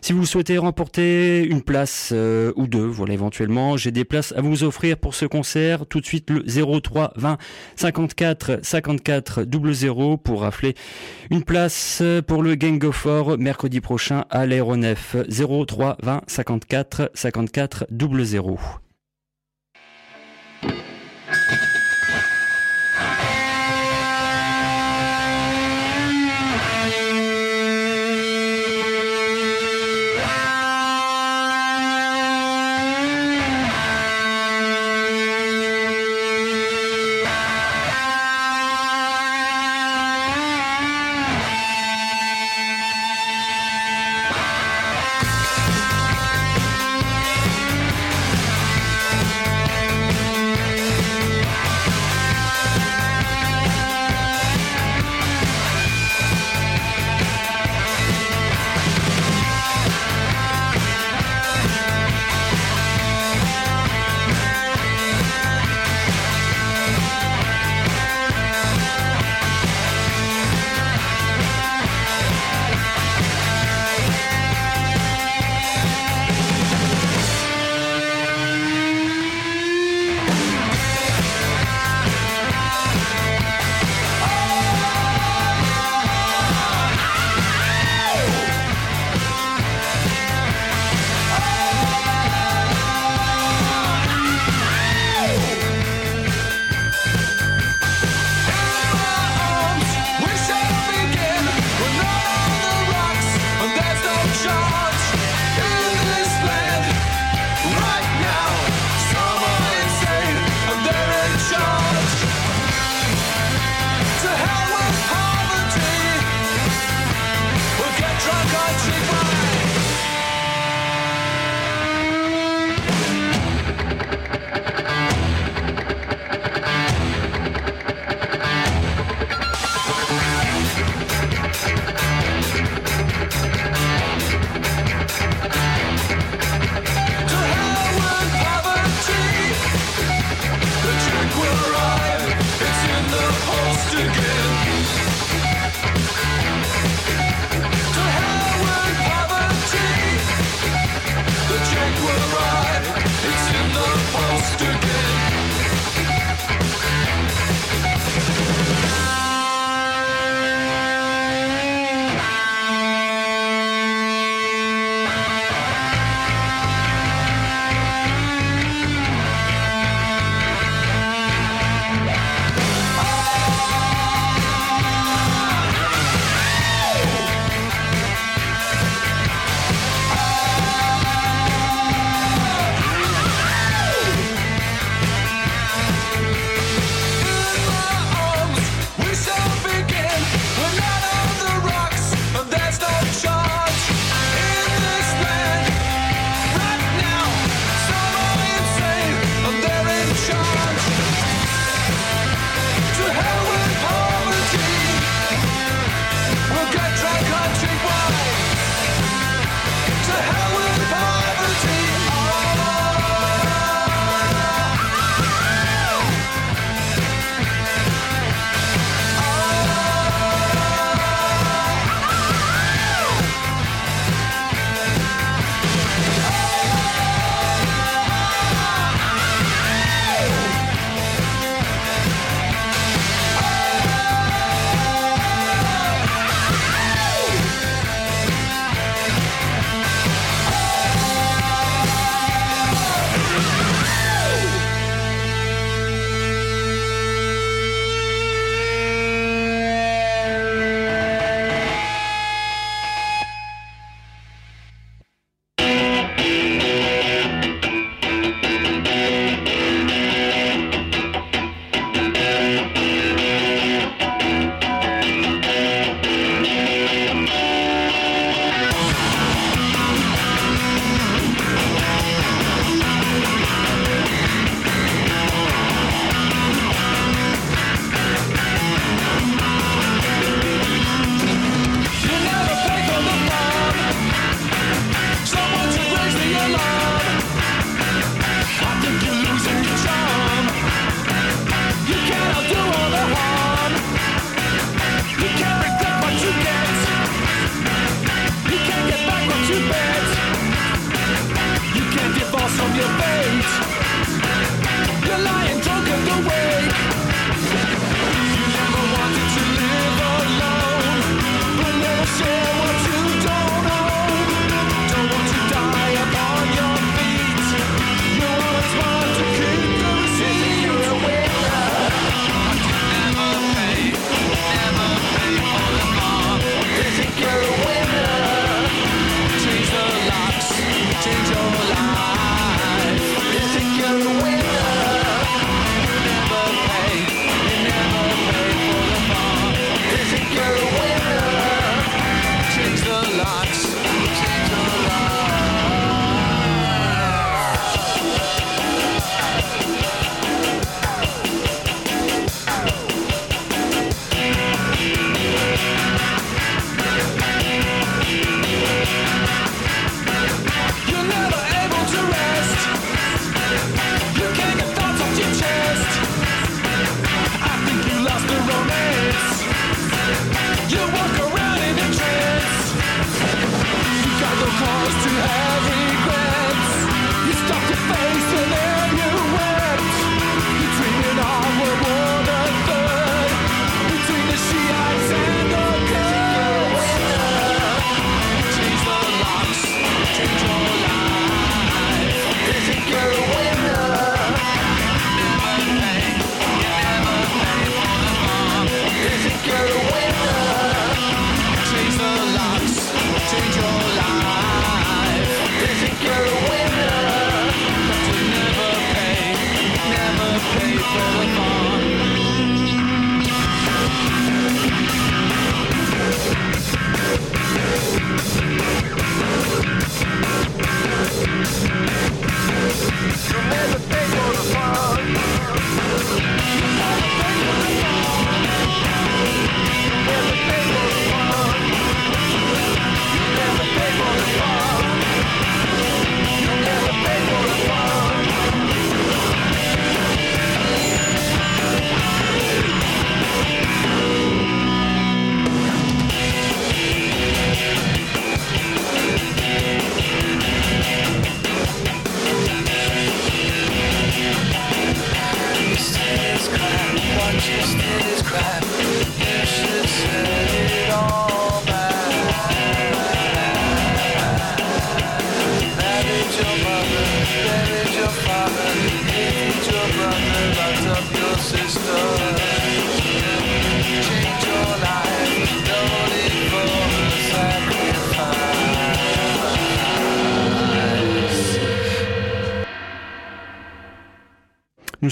Si 0.02 0.12
vous 0.12 0.26
souhaitez 0.26 0.58
remporter 0.58 1.44
une 1.44 1.62
place 1.62 2.10
euh, 2.12 2.52
ou 2.58 2.68
deux, 2.68 2.86
voilà 2.86 3.14
éventuellement, 3.14 3.78
j'ai 3.78 3.92
des 3.92 4.04
places 4.04 4.34
à 4.36 4.42
vous 4.42 4.64
offrir 4.64 4.98
pour 4.98 5.16
ce 5.16 5.26
concert. 5.26 5.86
Tout 5.86 6.02
de 6.02 6.06
suite 6.06 6.30
le 6.30 6.44
03 6.82 7.14
20 7.16 7.38
54 7.78 8.60
54 8.62 9.46
00 9.74 10.18
pour 10.18 10.42
rafler 10.42 10.76
une 11.32 11.44
place 11.44 12.04
pour 12.28 12.44
le 12.44 12.56
Gang 12.56 12.84
of 12.84 12.96
Four 12.96 13.38
mercredi 13.38 13.80
prochain 13.80 14.26
à 14.30 14.46
l'aéronef 14.46 15.16
03 15.30 15.98
20 16.02 16.22
54 16.28 17.12
54 17.14 17.88
00. 17.90 18.83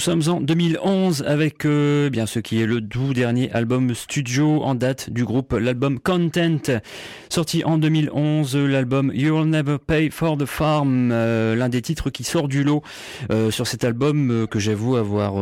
Sommes 0.02 0.22
en 0.26 0.40
2011 0.40 1.22
avec 1.28 1.64
euh, 1.64 2.10
bien 2.10 2.26
ce 2.26 2.40
qui 2.40 2.60
est 2.60 2.66
le 2.66 2.80
tout 2.80 3.14
dernier 3.14 3.52
album 3.52 3.94
studio 3.94 4.60
en 4.64 4.74
date 4.74 5.10
du 5.10 5.24
groupe, 5.24 5.52
l'album 5.52 6.00
Content, 6.00 6.80
sorti 7.28 7.62
en 7.62 7.78
2011, 7.78 8.56
l'album 8.56 9.12
You'll 9.14 9.44
Never 9.44 9.76
Pay 9.78 10.10
for 10.10 10.36
the 10.36 10.44
Farm, 10.44 11.10
euh, 11.12 11.54
l'un 11.54 11.68
des 11.68 11.82
titres 11.82 12.10
qui 12.10 12.24
sort 12.24 12.48
du 12.48 12.64
lot 12.64 12.82
euh, 13.30 13.52
sur 13.52 13.68
cet 13.68 13.84
album 13.84 14.48
que 14.50 14.58
j'avoue 14.58 14.96
avoir 14.96 15.34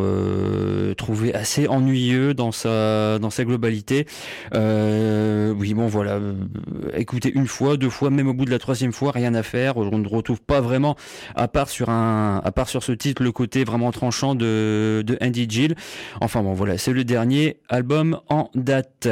trouvé 0.99 1.33
assez 1.33 1.67
ennuyeux 1.67 2.35
dans 2.35 2.53
sa 2.53 3.19
dans 3.19 3.31
sa 3.31 3.47
globalité. 3.47 4.07
oui 4.53 5.73
bon 5.73 5.87
voilà, 5.87 6.21
écoutez 6.95 7.33
une 7.35 7.47
fois, 7.47 7.79
deux 7.79 7.89
fois, 7.89 8.11
même 8.11 8.29
au 8.29 8.35
bout 8.35 8.45
de 8.45 8.51
la 8.51 8.59
troisième 8.59 8.93
fois, 8.93 9.11
rien 9.11 9.33
à 9.33 9.43
faire. 9.43 9.79
On 9.79 9.97
ne 9.97 10.09
retrouve 10.09 10.43
pas 10.43 10.61
vraiment, 10.61 10.97
à 11.35 11.49
part 11.49 11.71
sur 11.71 11.89
un, 11.89 12.43
à 12.45 12.53
part 12.53 12.69
sur 12.69 12.83
ce 12.83 12.93
titre, 12.93 13.23
le 13.23 13.33
côté 13.33 13.65
vraiment 13.65 13.91
tranchant 13.91 14.35
de, 14.35 14.50
de 15.03 15.19
Andy 15.21 15.47
Gill. 15.49 15.75
Enfin 16.21 16.43
bon 16.43 16.55
voilà, 16.55 16.79
c'est 16.79 16.93
le 16.93 17.05
dernier 17.05 17.59
album 17.69 18.21
en 18.29 18.51
date. 18.55 19.09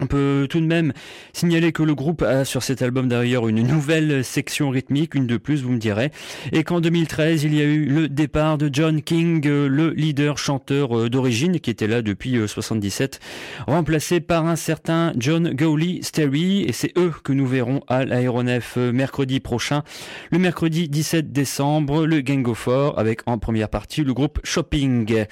On 0.00 0.06
peut 0.06 0.46
tout 0.48 0.60
de 0.60 0.66
même 0.66 0.92
signaler 1.32 1.72
que 1.72 1.82
le 1.82 1.94
groupe 1.94 2.22
a 2.22 2.44
sur 2.44 2.62
cet 2.62 2.80
album 2.80 3.08
d'ailleurs 3.08 3.48
une 3.48 3.62
nouvelle 3.62 4.24
section 4.24 4.70
rythmique, 4.70 5.14
une 5.14 5.26
de 5.26 5.36
plus 5.36 5.62
vous 5.62 5.72
me 5.72 5.78
direz, 5.78 6.10
et 6.52 6.64
qu'en 6.64 6.80
2013 6.80 7.44
il 7.44 7.54
y 7.54 7.60
a 7.60 7.64
eu 7.64 7.84
le 7.84 8.08
départ 8.08 8.56
de 8.56 8.70
John 8.72 9.02
King, 9.02 9.46
le 9.46 9.90
leader 9.90 10.38
chanteur 10.38 10.98
euh, 10.98 11.10
d'origine 11.10 11.60
qui 11.60 11.70
était 11.70 11.86
là 11.86 12.00
depuis 12.02 12.36
77, 12.46 13.20
euh, 13.20 13.72
remplacé 13.72 14.20
par 14.20 14.46
un 14.46 14.56
certain 14.56 15.12
John 15.16 15.52
Gowley 15.52 16.00
Sterry, 16.02 16.62
et 16.62 16.72
c'est 16.72 16.96
eux 16.96 17.12
que 17.22 17.32
nous 17.32 17.46
verrons 17.46 17.82
à 17.86 18.04
l'aéronef 18.04 18.74
euh, 18.78 18.92
mercredi 18.92 19.40
prochain, 19.40 19.82
le 20.30 20.38
mercredi 20.38 20.88
17 20.88 21.30
décembre, 21.30 22.06
le 22.06 22.20
Gang 22.22 22.46
of 22.48 22.58
Four 22.58 22.98
avec 22.98 23.20
en 23.26 23.38
première 23.38 23.68
partie 23.68 24.02
le 24.02 24.14
groupe 24.14 24.40
Shopping. 24.44 25.26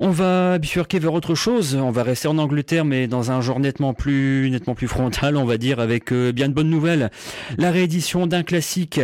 On 0.00 0.10
va 0.10 0.58
bifurquer 0.58 0.98
vers 0.98 1.14
autre 1.14 1.34
chose. 1.34 1.74
On 1.76 1.90
va 1.90 2.02
rester 2.02 2.28
en 2.28 2.38
Angleterre, 2.38 2.84
mais 2.84 3.06
dans 3.06 3.30
un 3.30 3.40
genre 3.40 3.60
nettement 3.60 3.94
plus, 3.94 4.50
nettement 4.50 4.74
plus 4.74 4.88
frontal, 4.88 5.36
on 5.36 5.44
va 5.44 5.56
dire, 5.56 5.80
avec 5.80 6.12
euh, 6.12 6.32
bien 6.32 6.48
de 6.48 6.54
bonnes 6.54 6.70
nouvelles. 6.70 7.10
La 7.58 7.70
réédition 7.70 8.26
d'un 8.26 8.42
classique 8.42 9.00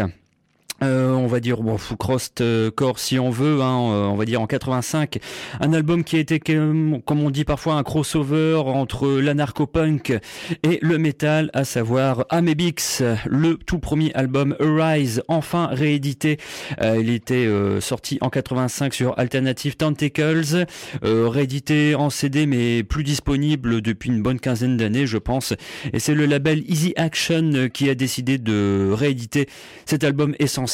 euh, 0.83 1.13
on 1.13 1.27
va 1.27 1.41
dire 1.41 1.63
bon 1.63 1.77
Crossed 1.99 2.41
euh, 2.41 2.71
Core 2.71 2.99
si 2.99 3.19
on 3.19 3.31
veut, 3.31 3.61
hein, 3.61 3.91
euh, 3.91 4.05
on 4.05 4.17
va 4.17 4.25
dire 4.25 4.41
en 4.41 4.47
85, 4.47 5.19
un 5.61 5.73
album 5.75 6.05
qui 6.05 6.17
a 6.17 6.21
été 6.21 6.41
comme 6.41 7.03
on 7.09 7.31
dit 7.31 7.45
parfois 7.45 7.75
un 7.75 7.83
crossover 7.83 8.63
entre 8.65 9.09
l'anarcho-punk 9.21 10.19
et 10.63 10.79
le 10.81 10.99
metal, 10.99 11.51
à 11.53 11.65
savoir 11.65 12.25
Amebix, 12.31 13.03
le 13.27 13.57
tout 13.57 13.79
premier 13.79 14.13
album 14.15 14.57
Arise, 14.59 15.23
enfin 15.29 15.67
réédité. 15.67 16.39
il 16.81 17.11
était 17.11 17.49
sorti 17.81 18.19
en 18.21 18.31
85 18.31 18.95
sur 18.95 19.19
Alternative 19.19 19.77
Tentacles, 19.77 20.65
réédité 21.03 21.95
en 21.95 22.11
CD 22.11 22.47
mais 22.47 22.83
plus 22.83 23.05
disponible 23.05 23.83
depuis 23.83 24.09
une 24.09 24.23
bonne 24.23 24.41
quinzaine 24.41 24.77
d'années 24.77 25.07
je 25.07 25.19
pense. 25.19 25.53
Et 25.93 25.99
c'est 25.99 26.15
le 26.15 26.27
label 26.27 26.63
Easy 26.69 26.95
Action 26.97 27.69
qui 27.73 27.91
a 27.91 27.95
décidé 27.95 28.39
de 28.39 28.91
rééditer 28.93 29.47
cet 29.85 30.05
album 30.05 30.35
essentiel 30.39 30.70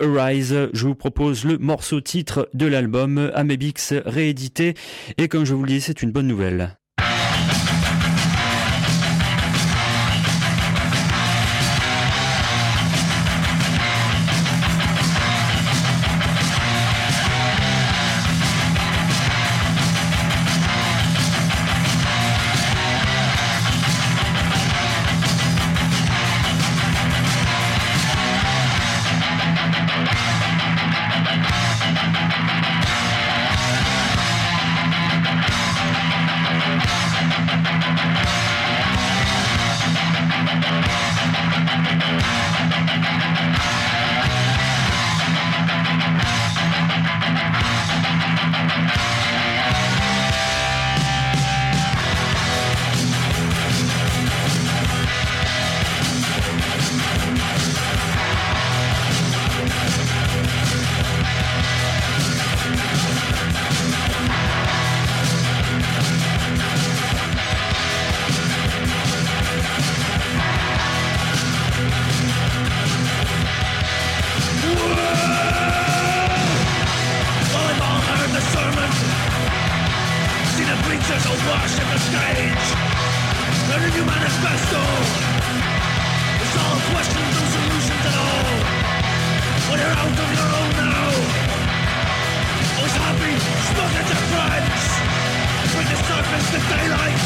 Arise. 0.00 0.68
Je 0.72 0.86
vous 0.86 0.94
propose 0.94 1.44
le 1.44 1.58
morceau 1.58 2.00
titre 2.00 2.48
de 2.54 2.66
l'album 2.66 3.30
Amebix 3.34 3.94
réédité 4.04 4.74
et 5.18 5.28
comme 5.28 5.44
je 5.44 5.54
vous 5.54 5.64
le 5.64 5.68
dis, 5.68 5.80
c'est 5.80 6.02
une 6.02 6.12
bonne 6.12 6.28
nouvelle. 6.28 6.79
pictures 81.00 81.26
are 81.26 81.40
washed 81.48 81.80
in 81.80 81.88
the 81.88 81.98
stage. 81.98 82.66
There's 83.68 83.84
a 83.88 83.92
new 83.96 84.04
manifesto. 84.04 84.80
It's 86.42 86.56
all 86.60 86.76
questions, 86.92 87.32
no 87.36 87.44
solutions 87.56 88.04
at 88.10 88.16
all. 88.20 88.56
When 89.70 89.78
you're 89.80 89.96
out 89.96 90.18
of 90.24 90.28
your 90.36 90.50
own 90.60 90.72
now, 90.76 91.08
always 92.76 92.96
happy, 93.00 93.34
stuck 93.70 93.92
at 94.00 94.06
your 94.12 94.22
friends. 94.28 94.82
Bring 95.72 95.88
the 95.88 95.98
surface 96.04 96.46
to 96.52 96.60
daylight. 96.68 97.22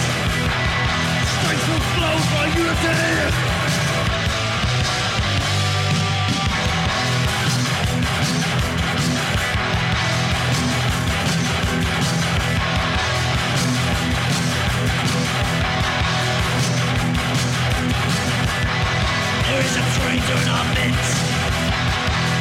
Strength 1.34 1.66
will 1.68 1.84
flow 1.94 2.16
by 2.30 2.46
unity. 2.54 3.63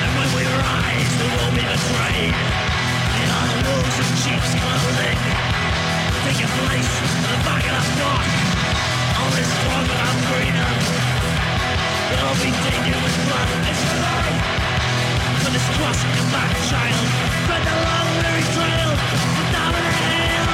And 0.02 0.12
when 0.18 0.30
we 0.34 0.44
rise 0.50 1.12
we 1.22 1.28
will 1.30 1.54
be 1.54 1.62
betrayed 1.62 2.34
wolves 3.70 3.98
sheep's 4.18 4.52
clothing 4.58 5.20
Take 6.26 6.40
your 6.42 6.50
place 6.58 6.94
in 7.06 7.22
the 7.22 7.38
back 7.46 7.66
of 7.70 7.84
the 9.86 10.02
greener 10.26 10.72
We'll 12.10 12.38
be 12.42 12.50
taken 12.50 12.98
with 12.98 13.16
blood 13.30 13.50
and 13.54 13.62
this 13.62 13.82
child 16.70 17.08
Spread 17.44 17.62
the 17.62 17.76
long 17.86 18.08
weary 18.18 18.46
trail. 18.56 18.90
Down 19.54 19.72
the 19.74 20.53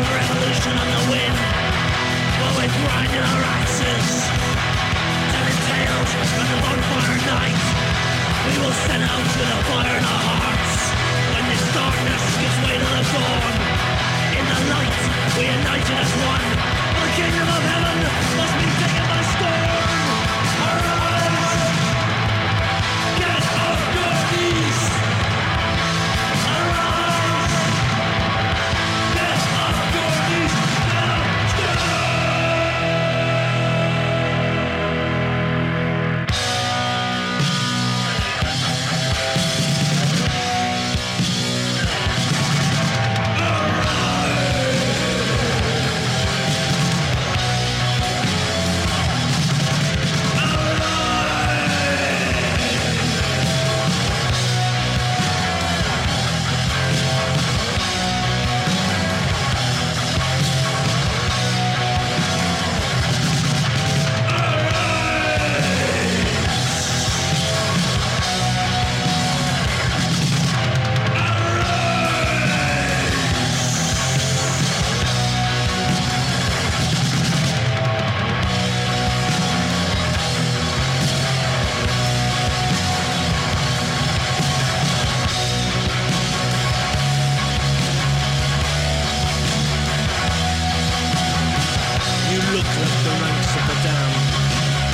Revolution 0.00 0.74
the 0.90 1.02
wind 1.10 1.38
But 2.40 2.52
we 2.58 2.66
grind 2.66 3.12
our 3.14 3.42
axes 3.58 4.06
Telling 5.30 5.60
tales 5.70 6.10
bonfire 6.62 7.18
We 8.46 8.54
will 8.58 8.76
send 8.86 9.02
out 9.06 9.26
to 9.34 9.42
the 9.50 9.58
fire 9.70 9.96
in 9.98 10.04
our 10.04 10.22
hearts 10.30 10.74
When 11.30 11.44
this 11.46 11.64
darkness 11.74 12.24
gives 12.42 12.58
way 12.66 12.76
to 12.78 12.88
the 12.90 13.04
dawn 13.12 13.54
In 14.34 14.44
the 14.50 14.58
light, 14.72 14.98
we 15.38 15.42
unite 15.46 15.86
united 15.86 15.98
as 16.02 16.12
one 16.26 16.46
The 16.98 17.08
kingdom 17.18 17.48
of 17.54 17.62
heaven 17.70 17.98
must 18.34 18.54
be 18.58 18.66
taken 18.82 19.04
by 19.10 19.20
storm. 19.34 19.99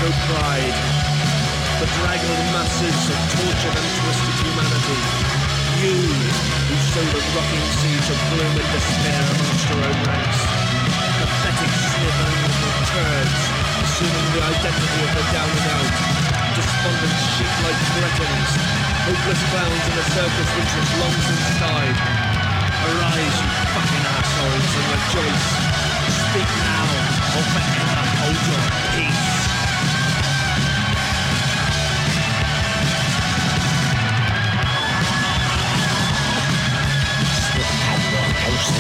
no 0.07 0.13
pride. 0.31 0.77
The 1.83 1.89
draggled 1.99 2.47
masses 2.55 3.01
of 3.11 3.19
tortured 3.35 3.75
and 3.75 3.91
twisted 3.99 4.37
humanity. 4.39 4.99
You, 5.83 5.99
who 5.99 6.77
sow 6.95 7.07
the 7.11 7.23
rocking 7.35 7.67
seeds 7.83 8.09
of 8.15 8.19
gloom 8.31 8.55
and 8.55 8.71
despair 8.71 9.23
amongst 9.35 9.67
your 9.67 9.83
own 9.83 9.99
ranks. 10.07 10.41
Pathetic 11.19 11.73
slithering 11.91 12.43
turds, 12.87 13.41
assuming 13.83 14.27
the 14.31 14.43
identity 14.47 15.01
of 15.03 15.11
the 15.11 15.25
down 15.35 15.51
and 15.51 15.69
out. 15.75 15.95
Despondent 16.55 17.19
sheep-like 17.35 17.81
threatenings, 17.91 18.53
hopeless 19.11 19.43
clowns 19.51 19.85
in 19.91 19.97
a 19.97 20.07
circus 20.15 20.51
which 20.55 20.73
has 20.77 20.91
long 21.03 21.17
since 21.19 21.47
died. 21.59 21.97
Arise, 22.87 23.39
you 23.43 23.51
fucking 23.75 24.07
assholes, 24.07 24.71
and 24.71 24.87
rejoice. 24.87 25.47
Speak 26.31 26.51
now, 26.63 26.87
or 27.37 27.45
forever 27.53 28.07
hold 28.23 28.41
your 28.47 28.63
peace. 28.95 29.36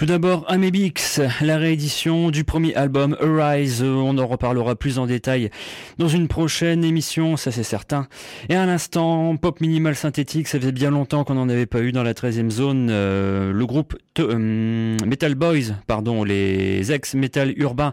Tout 0.00 0.06
d'abord, 0.06 0.46
Amebix, 0.48 1.20
la 1.42 1.58
réédition 1.58 2.30
du 2.30 2.42
premier 2.42 2.74
album 2.74 3.18
Arise. 3.20 3.82
On 3.82 4.16
en 4.16 4.26
reparlera 4.26 4.74
plus 4.74 4.98
en 4.98 5.04
détail 5.04 5.50
dans 6.00 6.08
une 6.08 6.28
prochaine 6.28 6.82
émission, 6.82 7.36
ça 7.36 7.52
c'est 7.52 7.62
certain. 7.62 8.08
Et 8.48 8.54
à 8.54 8.64
l'instant, 8.64 9.36
pop 9.36 9.60
minimal 9.60 9.94
synthétique, 9.94 10.48
ça 10.48 10.58
faisait 10.58 10.72
bien 10.72 10.90
longtemps 10.90 11.24
qu'on 11.24 11.34
n'en 11.34 11.50
avait 11.50 11.66
pas 11.66 11.82
eu 11.82 11.92
dans 11.92 12.02
la 12.02 12.14
13e 12.14 12.48
zone. 12.48 12.88
Euh, 12.90 13.52
le 13.52 13.66
groupe 13.66 13.98
euh, 14.18 14.96
Metal 15.06 15.34
Boys, 15.34 15.74
pardon, 15.86 16.24
les 16.24 16.90
ex-metal 16.90 17.52
urbain 17.58 17.92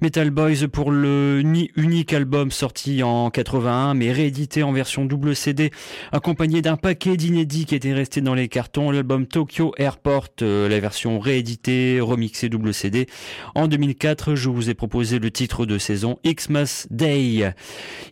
Metal 0.00 0.30
Boys 0.30 0.66
pour 0.72 0.90
le 0.90 1.42
unique 1.76 2.14
album 2.14 2.50
sorti 2.50 3.02
en 3.02 3.28
81, 3.28 3.92
mais 3.92 4.12
réédité 4.12 4.62
en 4.62 4.72
version 4.72 5.04
double 5.04 5.36
CD, 5.36 5.70
accompagné 6.10 6.62
d'un 6.62 6.78
paquet 6.78 7.18
d'inédits 7.18 7.66
qui 7.66 7.74
étaient 7.74 7.92
restés 7.92 8.22
dans 8.22 8.34
les 8.34 8.48
cartons. 8.48 8.90
L'album 8.90 9.26
Tokyo 9.26 9.74
Airport, 9.76 10.28
euh, 10.40 10.70
la 10.70 10.80
version 10.80 11.18
rééditée 11.20 11.42
édité, 11.42 12.00
remixé 12.00 12.48
double 12.48 12.72
CD. 12.72 13.08
En 13.54 13.66
2004, 13.66 14.36
je 14.36 14.48
vous 14.48 14.70
ai 14.70 14.74
proposé 14.74 15.18
le 15.18 15.30
titre 15.30 15.66
de 15.66 15.76
saison 15.76 16.18
Xmas 16.24 16.86
Day. 16.90 17.41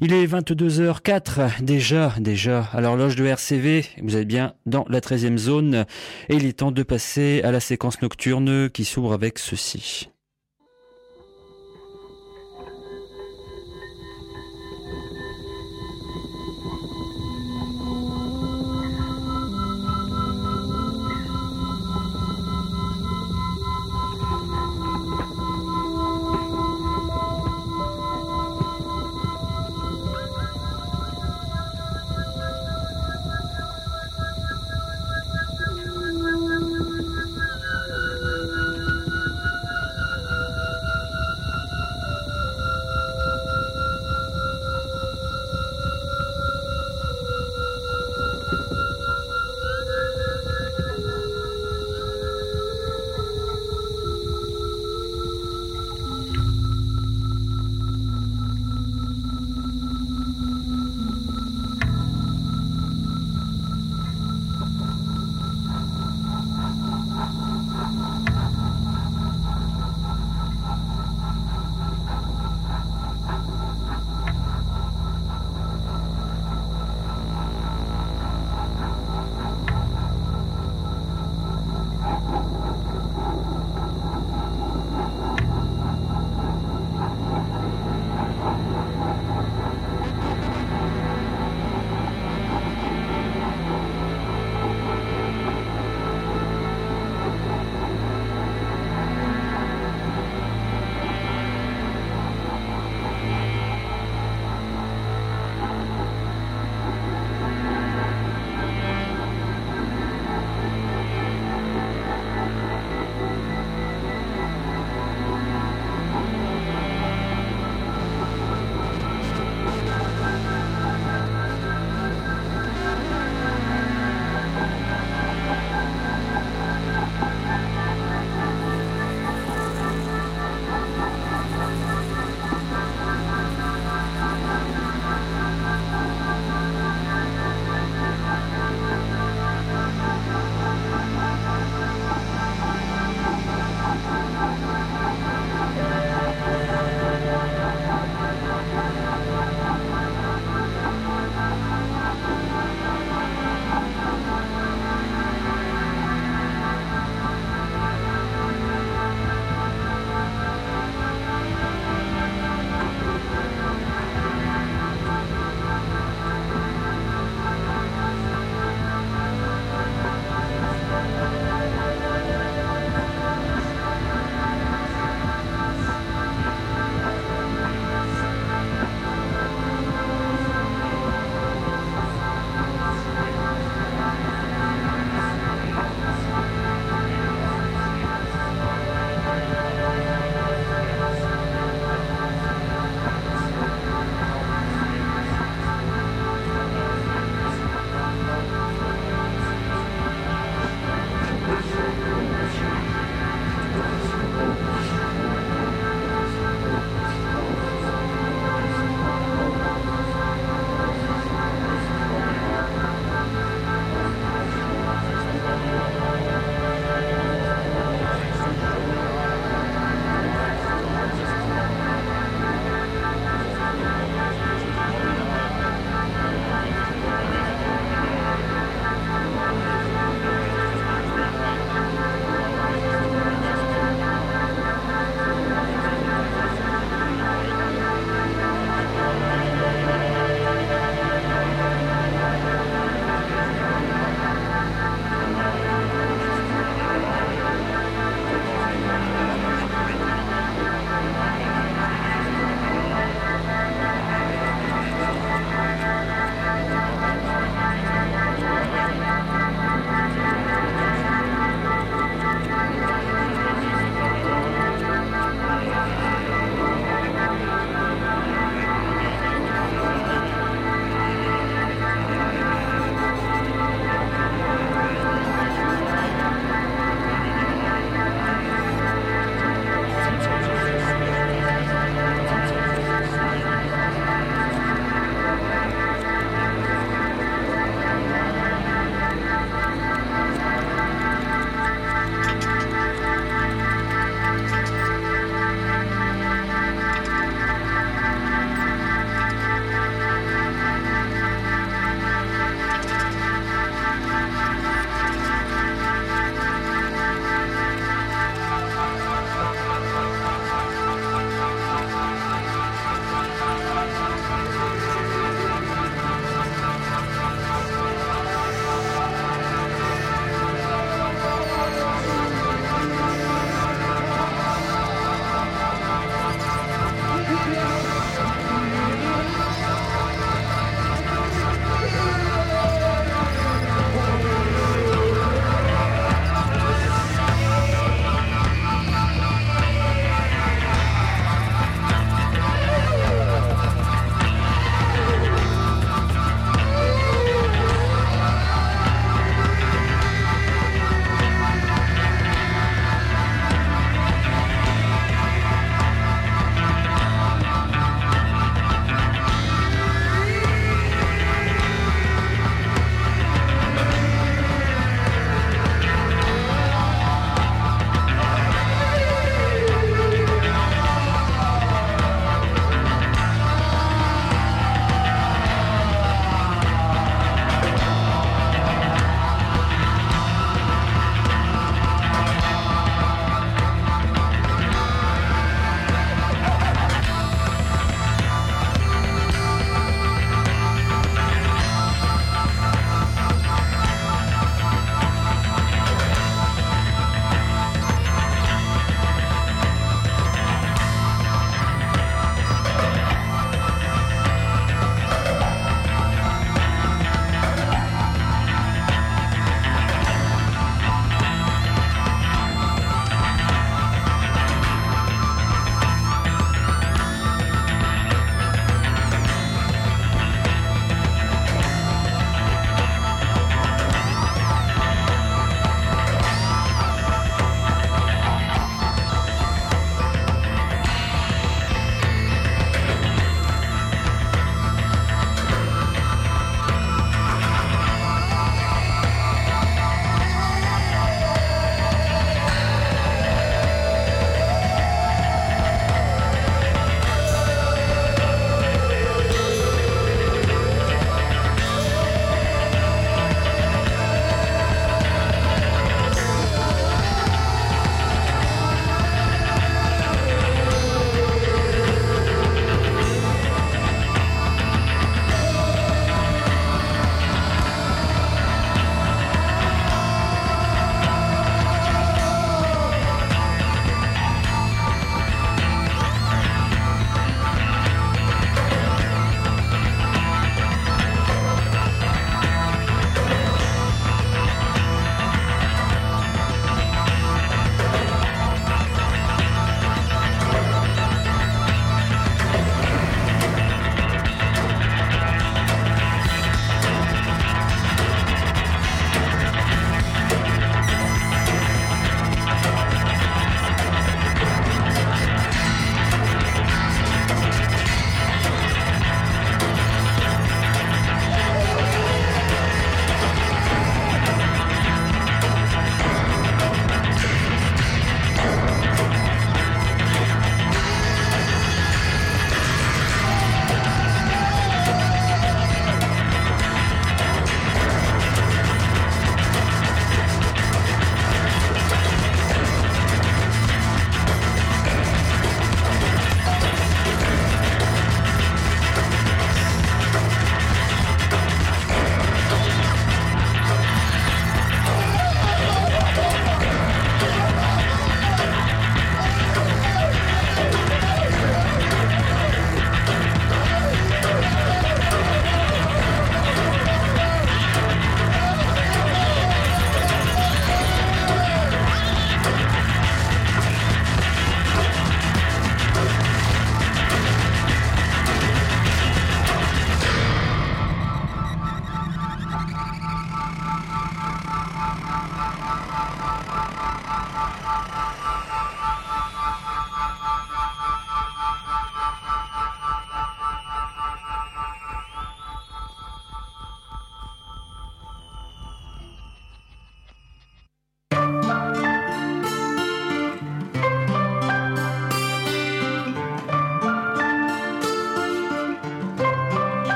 Il 0.00 0.12
est 0.12 0.26
22h04 0.26 1.62
déjà, 1.62 2.14
déjà 2.18 2.68
à 2.72 2.80
l'horloge 2.80 3.16
de 3.16 3.24
RCV. 3.24 3.84
Vous 4.02 4.16
êtes 4.16 4.28
bien 4.28 4.54
dans 4.66 4.84
la 4.88 5.00
13e 5.00 5.36
zone 5.36 5.84
et 6.28 6.34
il 6.36 6.46
est 6.46 6.58
temps 6.58 6.72
de 6.72 6.82
passer 6.82 7.40
à 7.44 7.50
la 7.52 7.60
séquence 7.60 8.00
nocturne 8.02 8.70
qui 8.70 8.84
s'ouvre 8.84 9.12
avec 9.12 9.38
ceci. 9.38 10.10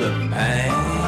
The 0.00 0.08
pain. 0.32 0.99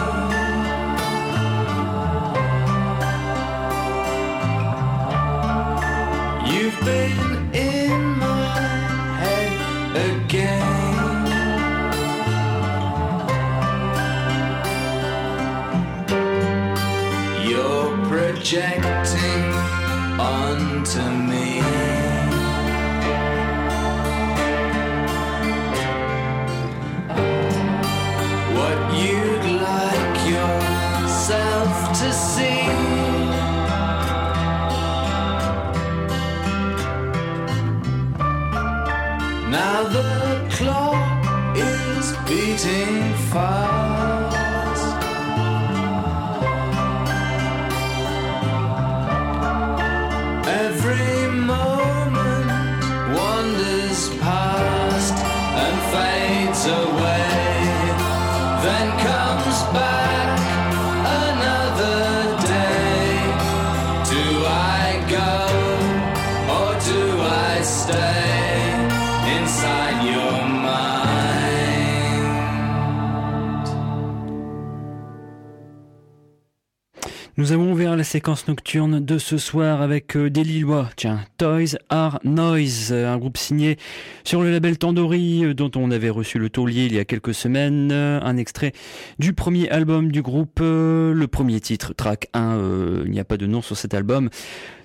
Nocturne 78.46 79.00
de 79.00 79.18
ce 79.18 79.36
soir 79.36 79.82
avec 79.82 80.16
euh, 80.16 80.30
des 80.30 80.44
Lillois. 80.44 80.88
Tiens, 80.96 81.20
Toys 81.38 81.76
Are 81.88 82.20
Noise, 82.24 82.90
euh, 82.92 83.12
un 83.12 83.18
groupe 83.18 83.36
signé 83.36 83.78
sur 84.24 84.42
le 84.42 84.50
label 84.50 84.78
Tandori 84.78 85.44
euh, 85.44 85.54
dont 85.54 85.70
on 85.74 85.90
avait 85.90 86.08
reçu 86.08 86.38
le 86.38 86.48
taulier 86.48 86.86
il 86.86 86.94
y 86.94 86.98
a 86.98 87.04
quelques 87.04 87.34
semaines. 87.34 87.90
Un 87.90 88.36
extrait 88.36 88.72
du 89.18 89.32
premier 89.32 89.68
album 89.70 90.12
du 90.12 90.22
groupe, 90.22 90.60
le 90.60 91.26
premier 91.26 91.60
titre, 91.60 91.94
track 91.94 92.28
1, 92.32 92.56
euh, 92.56 93.02
il 93.06 93.10
n'y 93.10 93.20
a 93.20 93.24
pas 93.24 93.36
de 93.36 93.46
nom 93.46 93.60
sur 93.60 93.76
cet 93.76 93.92
album. 93.92 94.30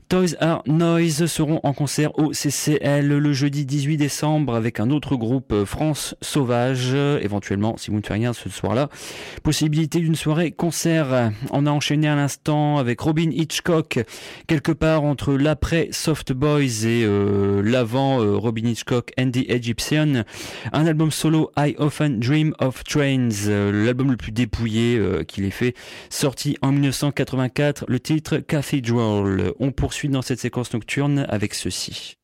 Toys 0.09 0.35
Are 0.39 0.63
Noise 0.67 1.25
seront 1.25 1.59
en 1.63 1.73
concert 1.73 2.17
au 2.17 2.31
CCL 2.31 3.07
le 3.07 3.34
jeudi 3.34 3.65
18 3.65 3.97
décembre 3.97 4.55
avec 4.55 4.79
un 4.79 4.89
autre 4.89 5.17
groupe 5.17 5.51
euh, 5.51 5.65
France 5.65 6.15
Sauvage, 6.21 6.93
éventuellement 6.93 7.75
si 7.75 7.91
vous 7.91 7.97
ne 7.97 8.01
faites 8.01 8.13
rien 8.13 8.31
ce 8.31 8.47
soir-là. 8.47 8.88
Possibilité 9.43 9.99
d'une 9.99 10.15
soirée 10.15 10.51
concert. 10.51 11.34
On 11.51 11.65
a 11.65 11.71
enchaîné 11.71 12.07
à 12.07 12.15
l'instant 12.15 12.77
avec 12.77 13.01
Robin 13.01 13.31
Hitchcock, 13.31 13.99
quelque 14.47 14.71
part 14.71 15.03
entre 15.03 15.34
l'après 15.34 15.89
Soft 15.91 16.31
Boys 16.31 16.85
et 16.85 17.03
euh, 17.03 17.61
l'avant 17.61 18.21
euh, 18.21 18.38
Robin 18.38 18.65
Hitchcock 18.65 19.11
and 19.19 19.31
the 19.31 19.49
Egyptian. 19.49 20.23
Un 20.71 20.85
album 20.85 21.11
solo 21.11 21.51
I 21.57 21.75
Often 21.79 22.21
Dream 22.21 22.53
of 22.59 22.85
Trains, 22.85 23.49
l'album 23.49 24.11
le 24.11 24.17
plus 24.17 24.31
dépouillé 24.31 25.01
qu'il 25.27 25.43
ait 25.43 25.49
fait, 25.49 25.75
sorti 26.09 26.57
en 26.61 26.71
1984, 26.71 27.84
le 27.89 27.99
titre 27.99 28.38
Cathedral. 28.38 29.51
Dans 30.06 30.22
cette 30.22 30.40
séquence 30.40 30.74
nocturne 30.74 31.26
avec 31.28 31.53
ceci. 31.56 32.18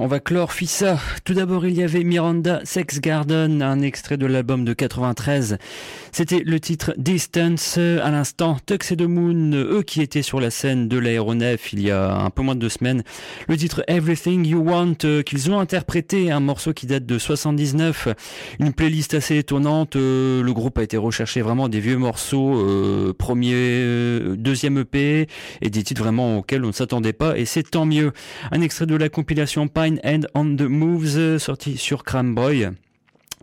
On 0.00 0.06
va 0.06 0.18
clore 0.18 0.52
Fissa. 0.52 0.98
Tout 1.24 1.34
d'abord, 1.34 1.66
il 1.66 1.74
y 1.74 1.82
avait 1.82 2.04
Miranda 2.04 2.62
Sex 2.64 3.00
Garden, 3.00 3.60
un 3.60 3.82
extrait 3.82 4.16
de 4.16 4.24
l'album 4.24 4.64
de 4.64 4.72
93. 4.72 5.58
C'était 6.12 6.42
le 6.44 6.60
titre 6.60 6.94
Distance. 6.96 7.78
À 7.78 8.10
l'instant, 8.10 8.56
Tux 8.66 8.92
et 8.92 8.96
The 8.96 9.02
Moon, 9.02 9.52
eux 9.54 9.82
qui 9.82 10.02
étaient 10.02 10.22
sur 10.22 10.40
la 10.40 10.50
scène 10.50 10.88
de 10.88 10.98
l'aéronef 10.98 11.72
il 11.72 11.82
y 11.82 11.90
a 11.90 12.12
un 12.12 12.30
peu 12.30 12.42
moins 12.42 12.54
de 12.54 12.60
deux 12.60 12.68
semaines. 12.68 13.02
Le 13.48 13.56
titre 13.56 13.82
Everything 13.88 14.46
You 14.46 14.60
Want, 14.60 14.96
euh, 15.04 15.22
qu'ils 15.22 15.50
ont 15.50 15.58
interprété, 15.58 16.30
un 16.30 16.40
morceau 16.40 16.72
qui 16.72 16.86
date 16.86 17.06
de 17.06 17.18
79. 17.18 18.08
Une 18.58 18.72
playlist 18.72 19.14
assez 19.14 19.36
étonnante. 19.36 19.96
Euh, 19.96 20.42
Le 20.42 20.52
groupe 20.52 20.78
a 20.78 20.82
été 20.82 20.96
recherché 20.96 21.40
vraiment 21.42 21.68
des 21.68 21.80
vieux 21.80 21.96
morceaux, 21.96 22.54
euh, 22.58 23.12
premier, 23.16 23.54
euh, 23.54 24.36
deuxième 24.36 24.78
EP, 24.78 25.26
et 25.62 25.70
des 25.70 25.82
titres 25.82 26.02
vraiment 26.02 26.38
auxquels 26.38 26.64
on 26.64 26.68
ne 26.68 26.72
s'attendait 26.72 27.12
pas, 27.12 27.36
et 27.38 27.44
c'est 27.44 27.62
tant 27.62 27.86
mieux. 27.86 28.12
Un 28.50 28.60
extrait 28.60 28.86
de 28.86 28.96
la 28.96 29.08
compilation 29.08 29.68
Pine 29.68 30.00
and 30.04 30.22
on 30.34 30.56
the 30.56 30.62
Moves, 30.62 31.16
euh, 31.16 31.38
sorti 31.38 31.76
sur 31.76 32.04
Cramboy. 32.04 32.70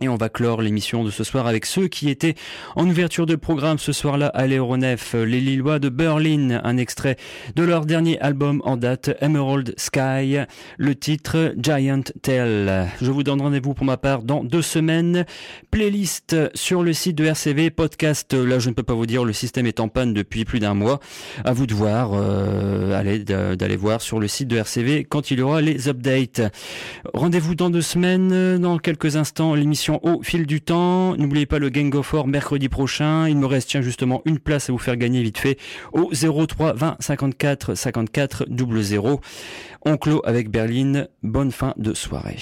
Et 0.00 0.08
on 0.08 0.14
va 0.14 0.28
clore 0.28 0.62
l'émission 0.62 1.02
de 1.02 1.10
ce 1.10 1.24
soir 1.24 1.48
avec 1.48 1.66
ceux 1.66 1.88
qui 1.88 2.08
étaient 2.08 2.36
en 2.76 2.88
ouverture 2.88 3.26
de 3.26 3.34
programme 3.34 3.78
ce 3.78 3.92
soir-là 3.92 4.28
à 4.28 4.46
l'Aéronef, 4.46 5.14
les 5.14 5.40
Lillois 5.40 5.80
de 5.80 5.88
Berlin, 5.88 6.60
un 6.62 6.76
extrait 6.76 7.16
de 7.56 7.64
leur 7.64 7.84
dernier 7.84 8.16
album 8.20 8.62
en 8.64 8.76
date, 8.76 9.10
Emerald 9.20 9.74
Sky, 9.76 10.38
le 10.76 10.94
titre 10.94 11.52
Giant 11.58 12.04
Tail. 12.22 12.88
Je 13.02 13.10
vous 13.10 13.24
donne 13.24 13.42
rendez-vous 13.42 13.74
pour 13.74 13.86
ma 13.86 13.96
part 13.96 14.22
dans 14.22 14.44
deux 14.44 14.62
semaines. 14.62 15.26
Playlist 15.72 16.36
sur 16.54 16.84
le 16.84 16.92
site 16.92 17.16
de 17.16 17.24
RCV, 17.24 17.70
podcast, 17.70 18.34
là 18.34 18.60
je 18.60 18.68
ne 18.68 18.74
peux 18.74 18.84
pas 18.84 18.94
vous 18.94 19.06
dire, 19.06 19.24
le 19.24 19.32
système 19.32 19.66
est 19.66 19.80
en 19.80 19.88
panne 19.88 20.14
depuis 20.14 20.44
plus 20.44 20.60
d'un 20.60 20.74
mois. 20.74 21.00
À 21.44 21.52
vous 21.52 21.66
de 21.66 21.74
voir, 21.74 22.12
euh, 22.14 22.96
allez, 22.96 23.24
d'aller 23.24 23.76
voir 23.76 24.00
sur 24.00 24.20
le 24.20 24.28
site 24.28 24.46
de 24.46 24.58
RCV 24.58 25.06
quand 25.06 25.32
il 25.32 25.40
y 25.40 25.42
aura 25.42 25.60
les 25.60 25.88
updates. 25.88 26.42
Rendez-vous 27.14 27.56
dans 27.56 27.68
deux 27.68 27.82
semaines, 27.82 28.58
dans 28.58 28.78
quelques 28.78 29.16
instants, 29.16 29.56
l'émission 29.56 29.87
au 29.96 30.22
fil 30.22 30.46
du 30.46 30.60
temps. 30.60 31.16
N'oubliez 31.16 31.46
pas 31.46 31.58
le 31.58 31.70
Gang 31.70 31.94
of 31.94 32.06
Four 32.06 32.26
mercredi 32.26 32.68
prochain. 32.68 33.28
Il 33.28 33.36
me 33.36 33.46
reste 33.46 33.80
justement 33.80 34.22
une 34.24 34.38
place 34.38 34.68
à 34.68 34.72
vous 34.72 34.78
faire 34.78 34.96
gagner 34.96 35.22
vite 35.22 35.38
fait 35.38 35.58
au 35.92 36.10
03 36.12 36.74
20 36.74 36.96
54 37.00 37.74
54 37.74 38.46
00. 38.50 39.20
On 39.84 39.96
clôt 39.96 40.20
avec 40.24 40.50
Berlin. 40.50 41.06
Bonne 41.22 41.52
fin 41.52 41.74
de 41.76 41.94
soirée. 41.94 42.38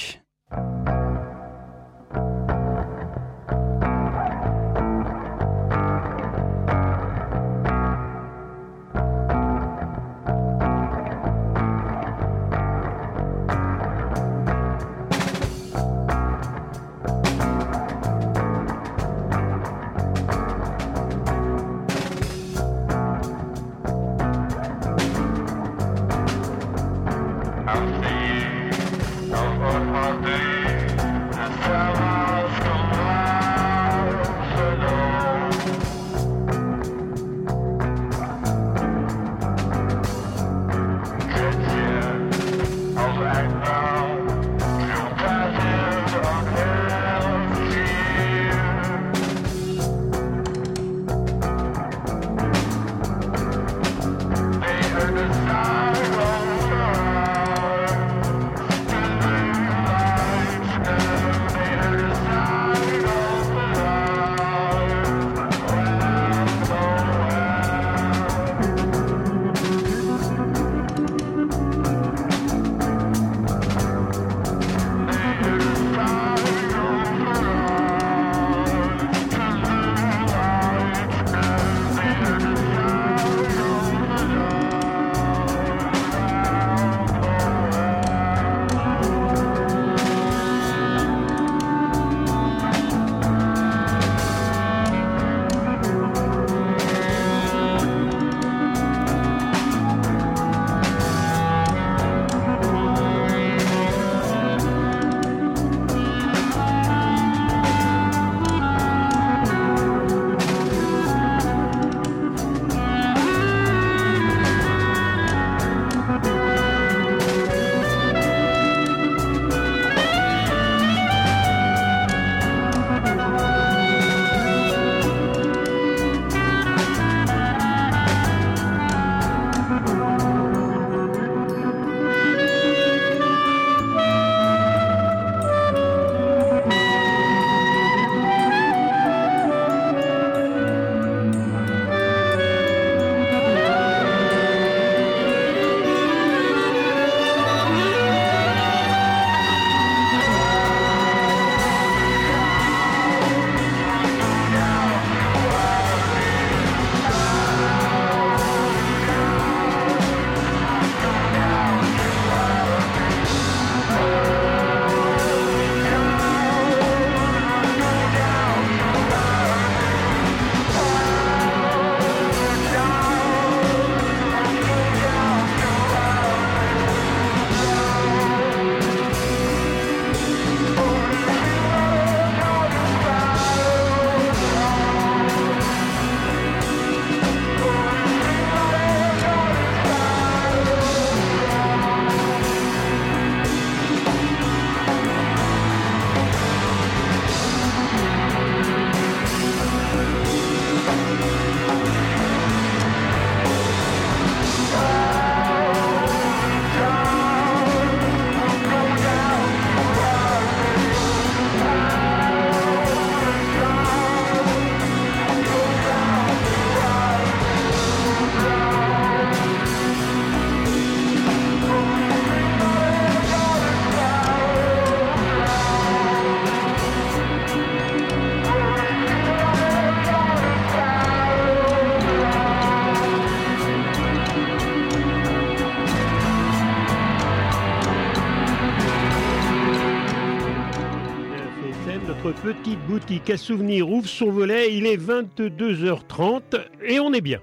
Petite 242.33 242.79
boutique 242.89 243.31
à 243.31 243.37
souvenirs 243.37 243.89
ouvre 243.89 244.09
son 244.09 244.31
volet. 244.31 244.75
Il 244.75 244.87
est 244.87 244.97
22h30 244.97 246.43
et 246.87 247.01
on 247.01 247.13
est 247.13 247.21
bien. 247.21 247.41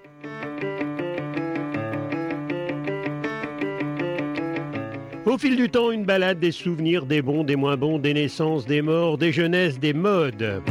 Au 5.26 5.38
fil 5.38 5.56
du 5.56 5.70
temps, 5.70 5.92
une 5.92 6.04
balade 6.04 6.40
des 6.40 6.52
souvenirs, 6.52 7.06
des 7.06 7.22
bons, 7.22 7.44
des 7.44 7.56
moins 7.56 7.78
bons, 7.78 7.98
des 7.98 8.14
naissances, 8.14 8.66
des 8.66 8.82
morts, 8.82 9.18
des 9.18 9.32
jeunesses, 9.32 9.80
des 9.80 9.94
modes. 9.94 10.62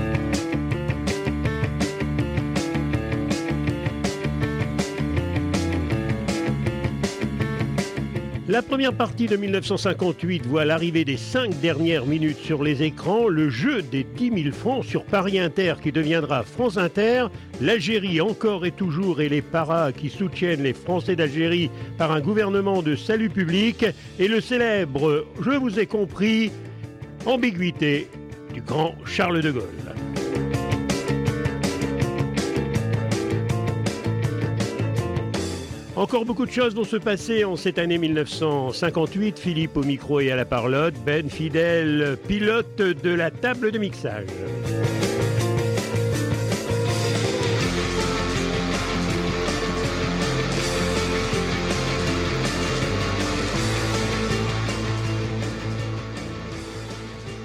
La 8.53 8.61
première 8.61 8.93
partie 8.93 9.29
de 9.29 9.37
1958 9.39 10.45
voit 10.45 10.67
l'arrivée 10.67 11.07
des 11.07 11.17
cinq 11.17 11.59
dernières 11.63 12.05
minutes 12.05 12.37
sur 12.37 12.63
les 12.63 12.83
écrans, 12.83 13.27
le 13.27 13.49
jeu 13.49 13.81
des 13.81 14.05
10 14.05 14.43
000 14.43 14.55
francs 14.55 14.85
sur 14.85 15.07
Paris 15.07 15.39
Inter 15.39 15.77
qui 15.83 15.91
deviendra 15.91 16.43
France 16.43 16.77
Inter, 16.77 17.29
l'Algérie 17.63 18.21
encore 18.21 18.67
et 18.67 18.71
toujours 18.71 19.23
et 19.23 19.31
les 19.31 19.41
paras 19.41 19.93
qui 19.93 20.11
soutiennent 20.11 20.65
les 20.65 20.75
Français 20.75 21.17
d'Algérie 21.17 21.71
par 21.97 22.13
un 22.13 22.21
gouvernement 22.21 22.83
de 22.83 22.95
salut 22.95 23.31
public 23.31 23.87
et 24.19 24.29
le 24.29 24.43
célèbre 24.43 25.25
Je 25.41 25.53
vous 25.53 25.81
ai 25.81 25.87
compris, 25.87 26.53
ambiguïté 27.25 28.11
du 28.53 28.61
grand 28.61 28.95
Charles 29.07 29.41
de 29.41 29.51
Gaulle. 29.51 29.92
Encore 36.03 36.25
beaucoup 36.25 36.47
de 36.47 36.51
choses 36.51 36.75
vont 36.75 36.83
se 36.83 36.97
passer 36.97 37.45
en 37.45 37.55
cette 37.55 37.79
année 37.79 37.97
1958. 37.97 39.39
Philippe 39.39 39.77
au 39.77 39.85
micro 39.85 40.19
et 40.19 40.33
à 40.33 40.37
la 40.37 40.45
parlotte. 40.45 40.95
Ben 41.07 41.31
Fidèle, 41.31 42.19
pilote 42.27 42.77
de 42.77 43.11
la 43.15 43.31
table 43.31 43.71
de 43.71 43.79
mixage. 43.79 44.27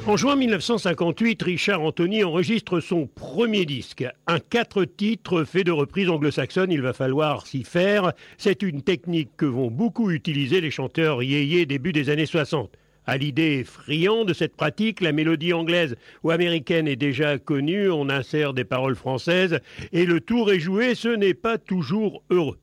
En 0.07 0.15
juin 0.15 0.37
1958, 0.37 1.43
Richard 1.43 1.81
Anthony 1.81 2.23
enregistre 2.23 2.79
son 2.79 3.07
premier 3.07 3.65
disque. 3.65 4.05
Un 4.25 4.39
quatre 4.39 4.85
titres 4.85 5.43
fait 5.43 5.65
de 5.65 5.71
reprises 5.71 6.09
anglo-saxonnes, 6.09 6.71
il 6.71 6.81
va 6.81 6.93
falloir 6.93 7.45
s'y 7.45 7.65
faire. 7.65 8.13
C'est 8.37 8.61
une 8.61 8.83
technique 8.83 9.31
que 9.35 9.45
vont 9.45 9.69
beaucoup 9.69 10.09
utiliser 10.11 10.61
les 10.61 10.71
chanteurs 10.71 11.23
yéyés 11.23 11.65
début 11.65 11.91
des 11.91 12.09
années 12.09 12.25
60. 12.25 12.71
À 13.05 13.17
l'idée 13.17 13.65
friand 13.65 14.23
de 14.23 14.31
cette 14.31 14.55
pratique, 14.55 15.01
la 15.01 15.11
mélodie 15.11 15.51
anglaise 15.51 15.97
ou 16.23 16.31
américaine 16.31 16.87
est 16.87 16.95
déjà 16.95 17.37
connue, 17.37 17.89
on 17.89 18.09
insère 18.09 18.53
des 18.53 18.63
paroles 18.63 18.95
françaises 18.95 19.59
et 19.91 20.05
le 20.05 20.21
tour 20.21 20.53
est 20.53 20.61
joué, 20.61 20.95
ce 20.95 21.09
n'est 21.09 21.33
pas 21.33 21.57
toujours 21.57 22.23
heureux. 22.29 22.57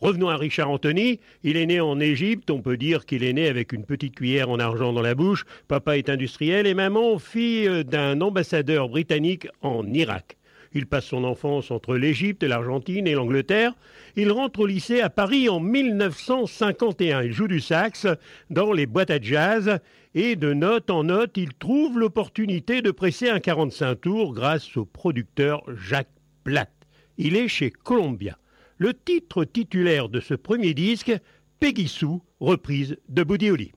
Revenons 0.00 0.28
à 0.28 0.36
Richard 0.36 0.70
Anthony. 0.70 1.20
Il 1.42 1.56
est 1.56 1.66
né 1.66 1.80
en 1.80 1.98
Égypte. 2.00 2.50
On 2.50 2.60
peut 2.60 2.76
dire 2.76 3.06
qu'il 3.06 3.24
est 3.24 3.32
né 3.32 3.48
avec 3.48 3.72
une 3.72 3.84
petite 3.84 4.14
cuillère 4.14 4.50
en 4.50 4.58
argent 4.58 4.92
dans 4.92 5.02
la 5.02 5.14
bouche. 5.14 5.44
Papa 5.68 5.96
est 5.96 6.10
industriel 6.10 6.66
et 6.66 6.74
maman 6.74 7.18
fille 7.18 7.84
d'un 7.84 8.20
ambassadeur 8.20 8.88
britannique 8.88 9.48
en 9.62 9.86
Irak. 9.92 10.36
Il 10.72 10.86
passe 10.86 11.06
son 11.06 11.24
enfance 11.24 11.70
entre 11.70 11.96
l'Égypte, 11.96 12.42
l'Argentine 12.42 13.06
et 13.06 13.14
l'Angleterre. 13.14 13.72
Il 14.14 14.30
rentre 14.30 14.60
au 14.60 14.66
lycée 14.66 15.00
à 15.00 15.08
Paris 15.08 15.48
en 15.48 15.60
1951. 15.60 17.22
Il 17.22 17.32
joue 17.32 17.48
du 17.48 17.60
sax 17.60 18.06
dans 18.50 18.72
les 18.72 18.84
boîtes 18.84 19.10
à 19.10 19.18
jazz 19.18 19.78
et 20.14 20.36
de 20.36 20.52
note 20.52 20.90
en 20.90 21.04
note, 21.04 21.36
il 21.36 21.52
trouve 21.54 21.98
l'opportunité 21.98 22.82
de 22.82 22.90
presser 22.90 23.28
un 23.28 23.40
45 23.40 24.00
tours 24.00 24.34
grâce 24.34 24.76
au 24.76 24.84
producteur 24.84 25.62
Jacques 25.76 26.08
Platt. 26.44 26.70
Il 27.18 27.36
est 27.36 27.48
chez 27.48 27.70
Columbia 27.70 28.38
le 28.78 28.94
titre 28.94 29.44
titulaire 29.44 30.08
de 30.08 30.20
ce 30.20 30.34
premier 30.34 30.74
disque, 30.74 31.12
Peggy 31.60 31.88
Sue, 31.88 32.20
reprise 32.40 32.96
de 33.08 33.22
Holly. 33.50 33.72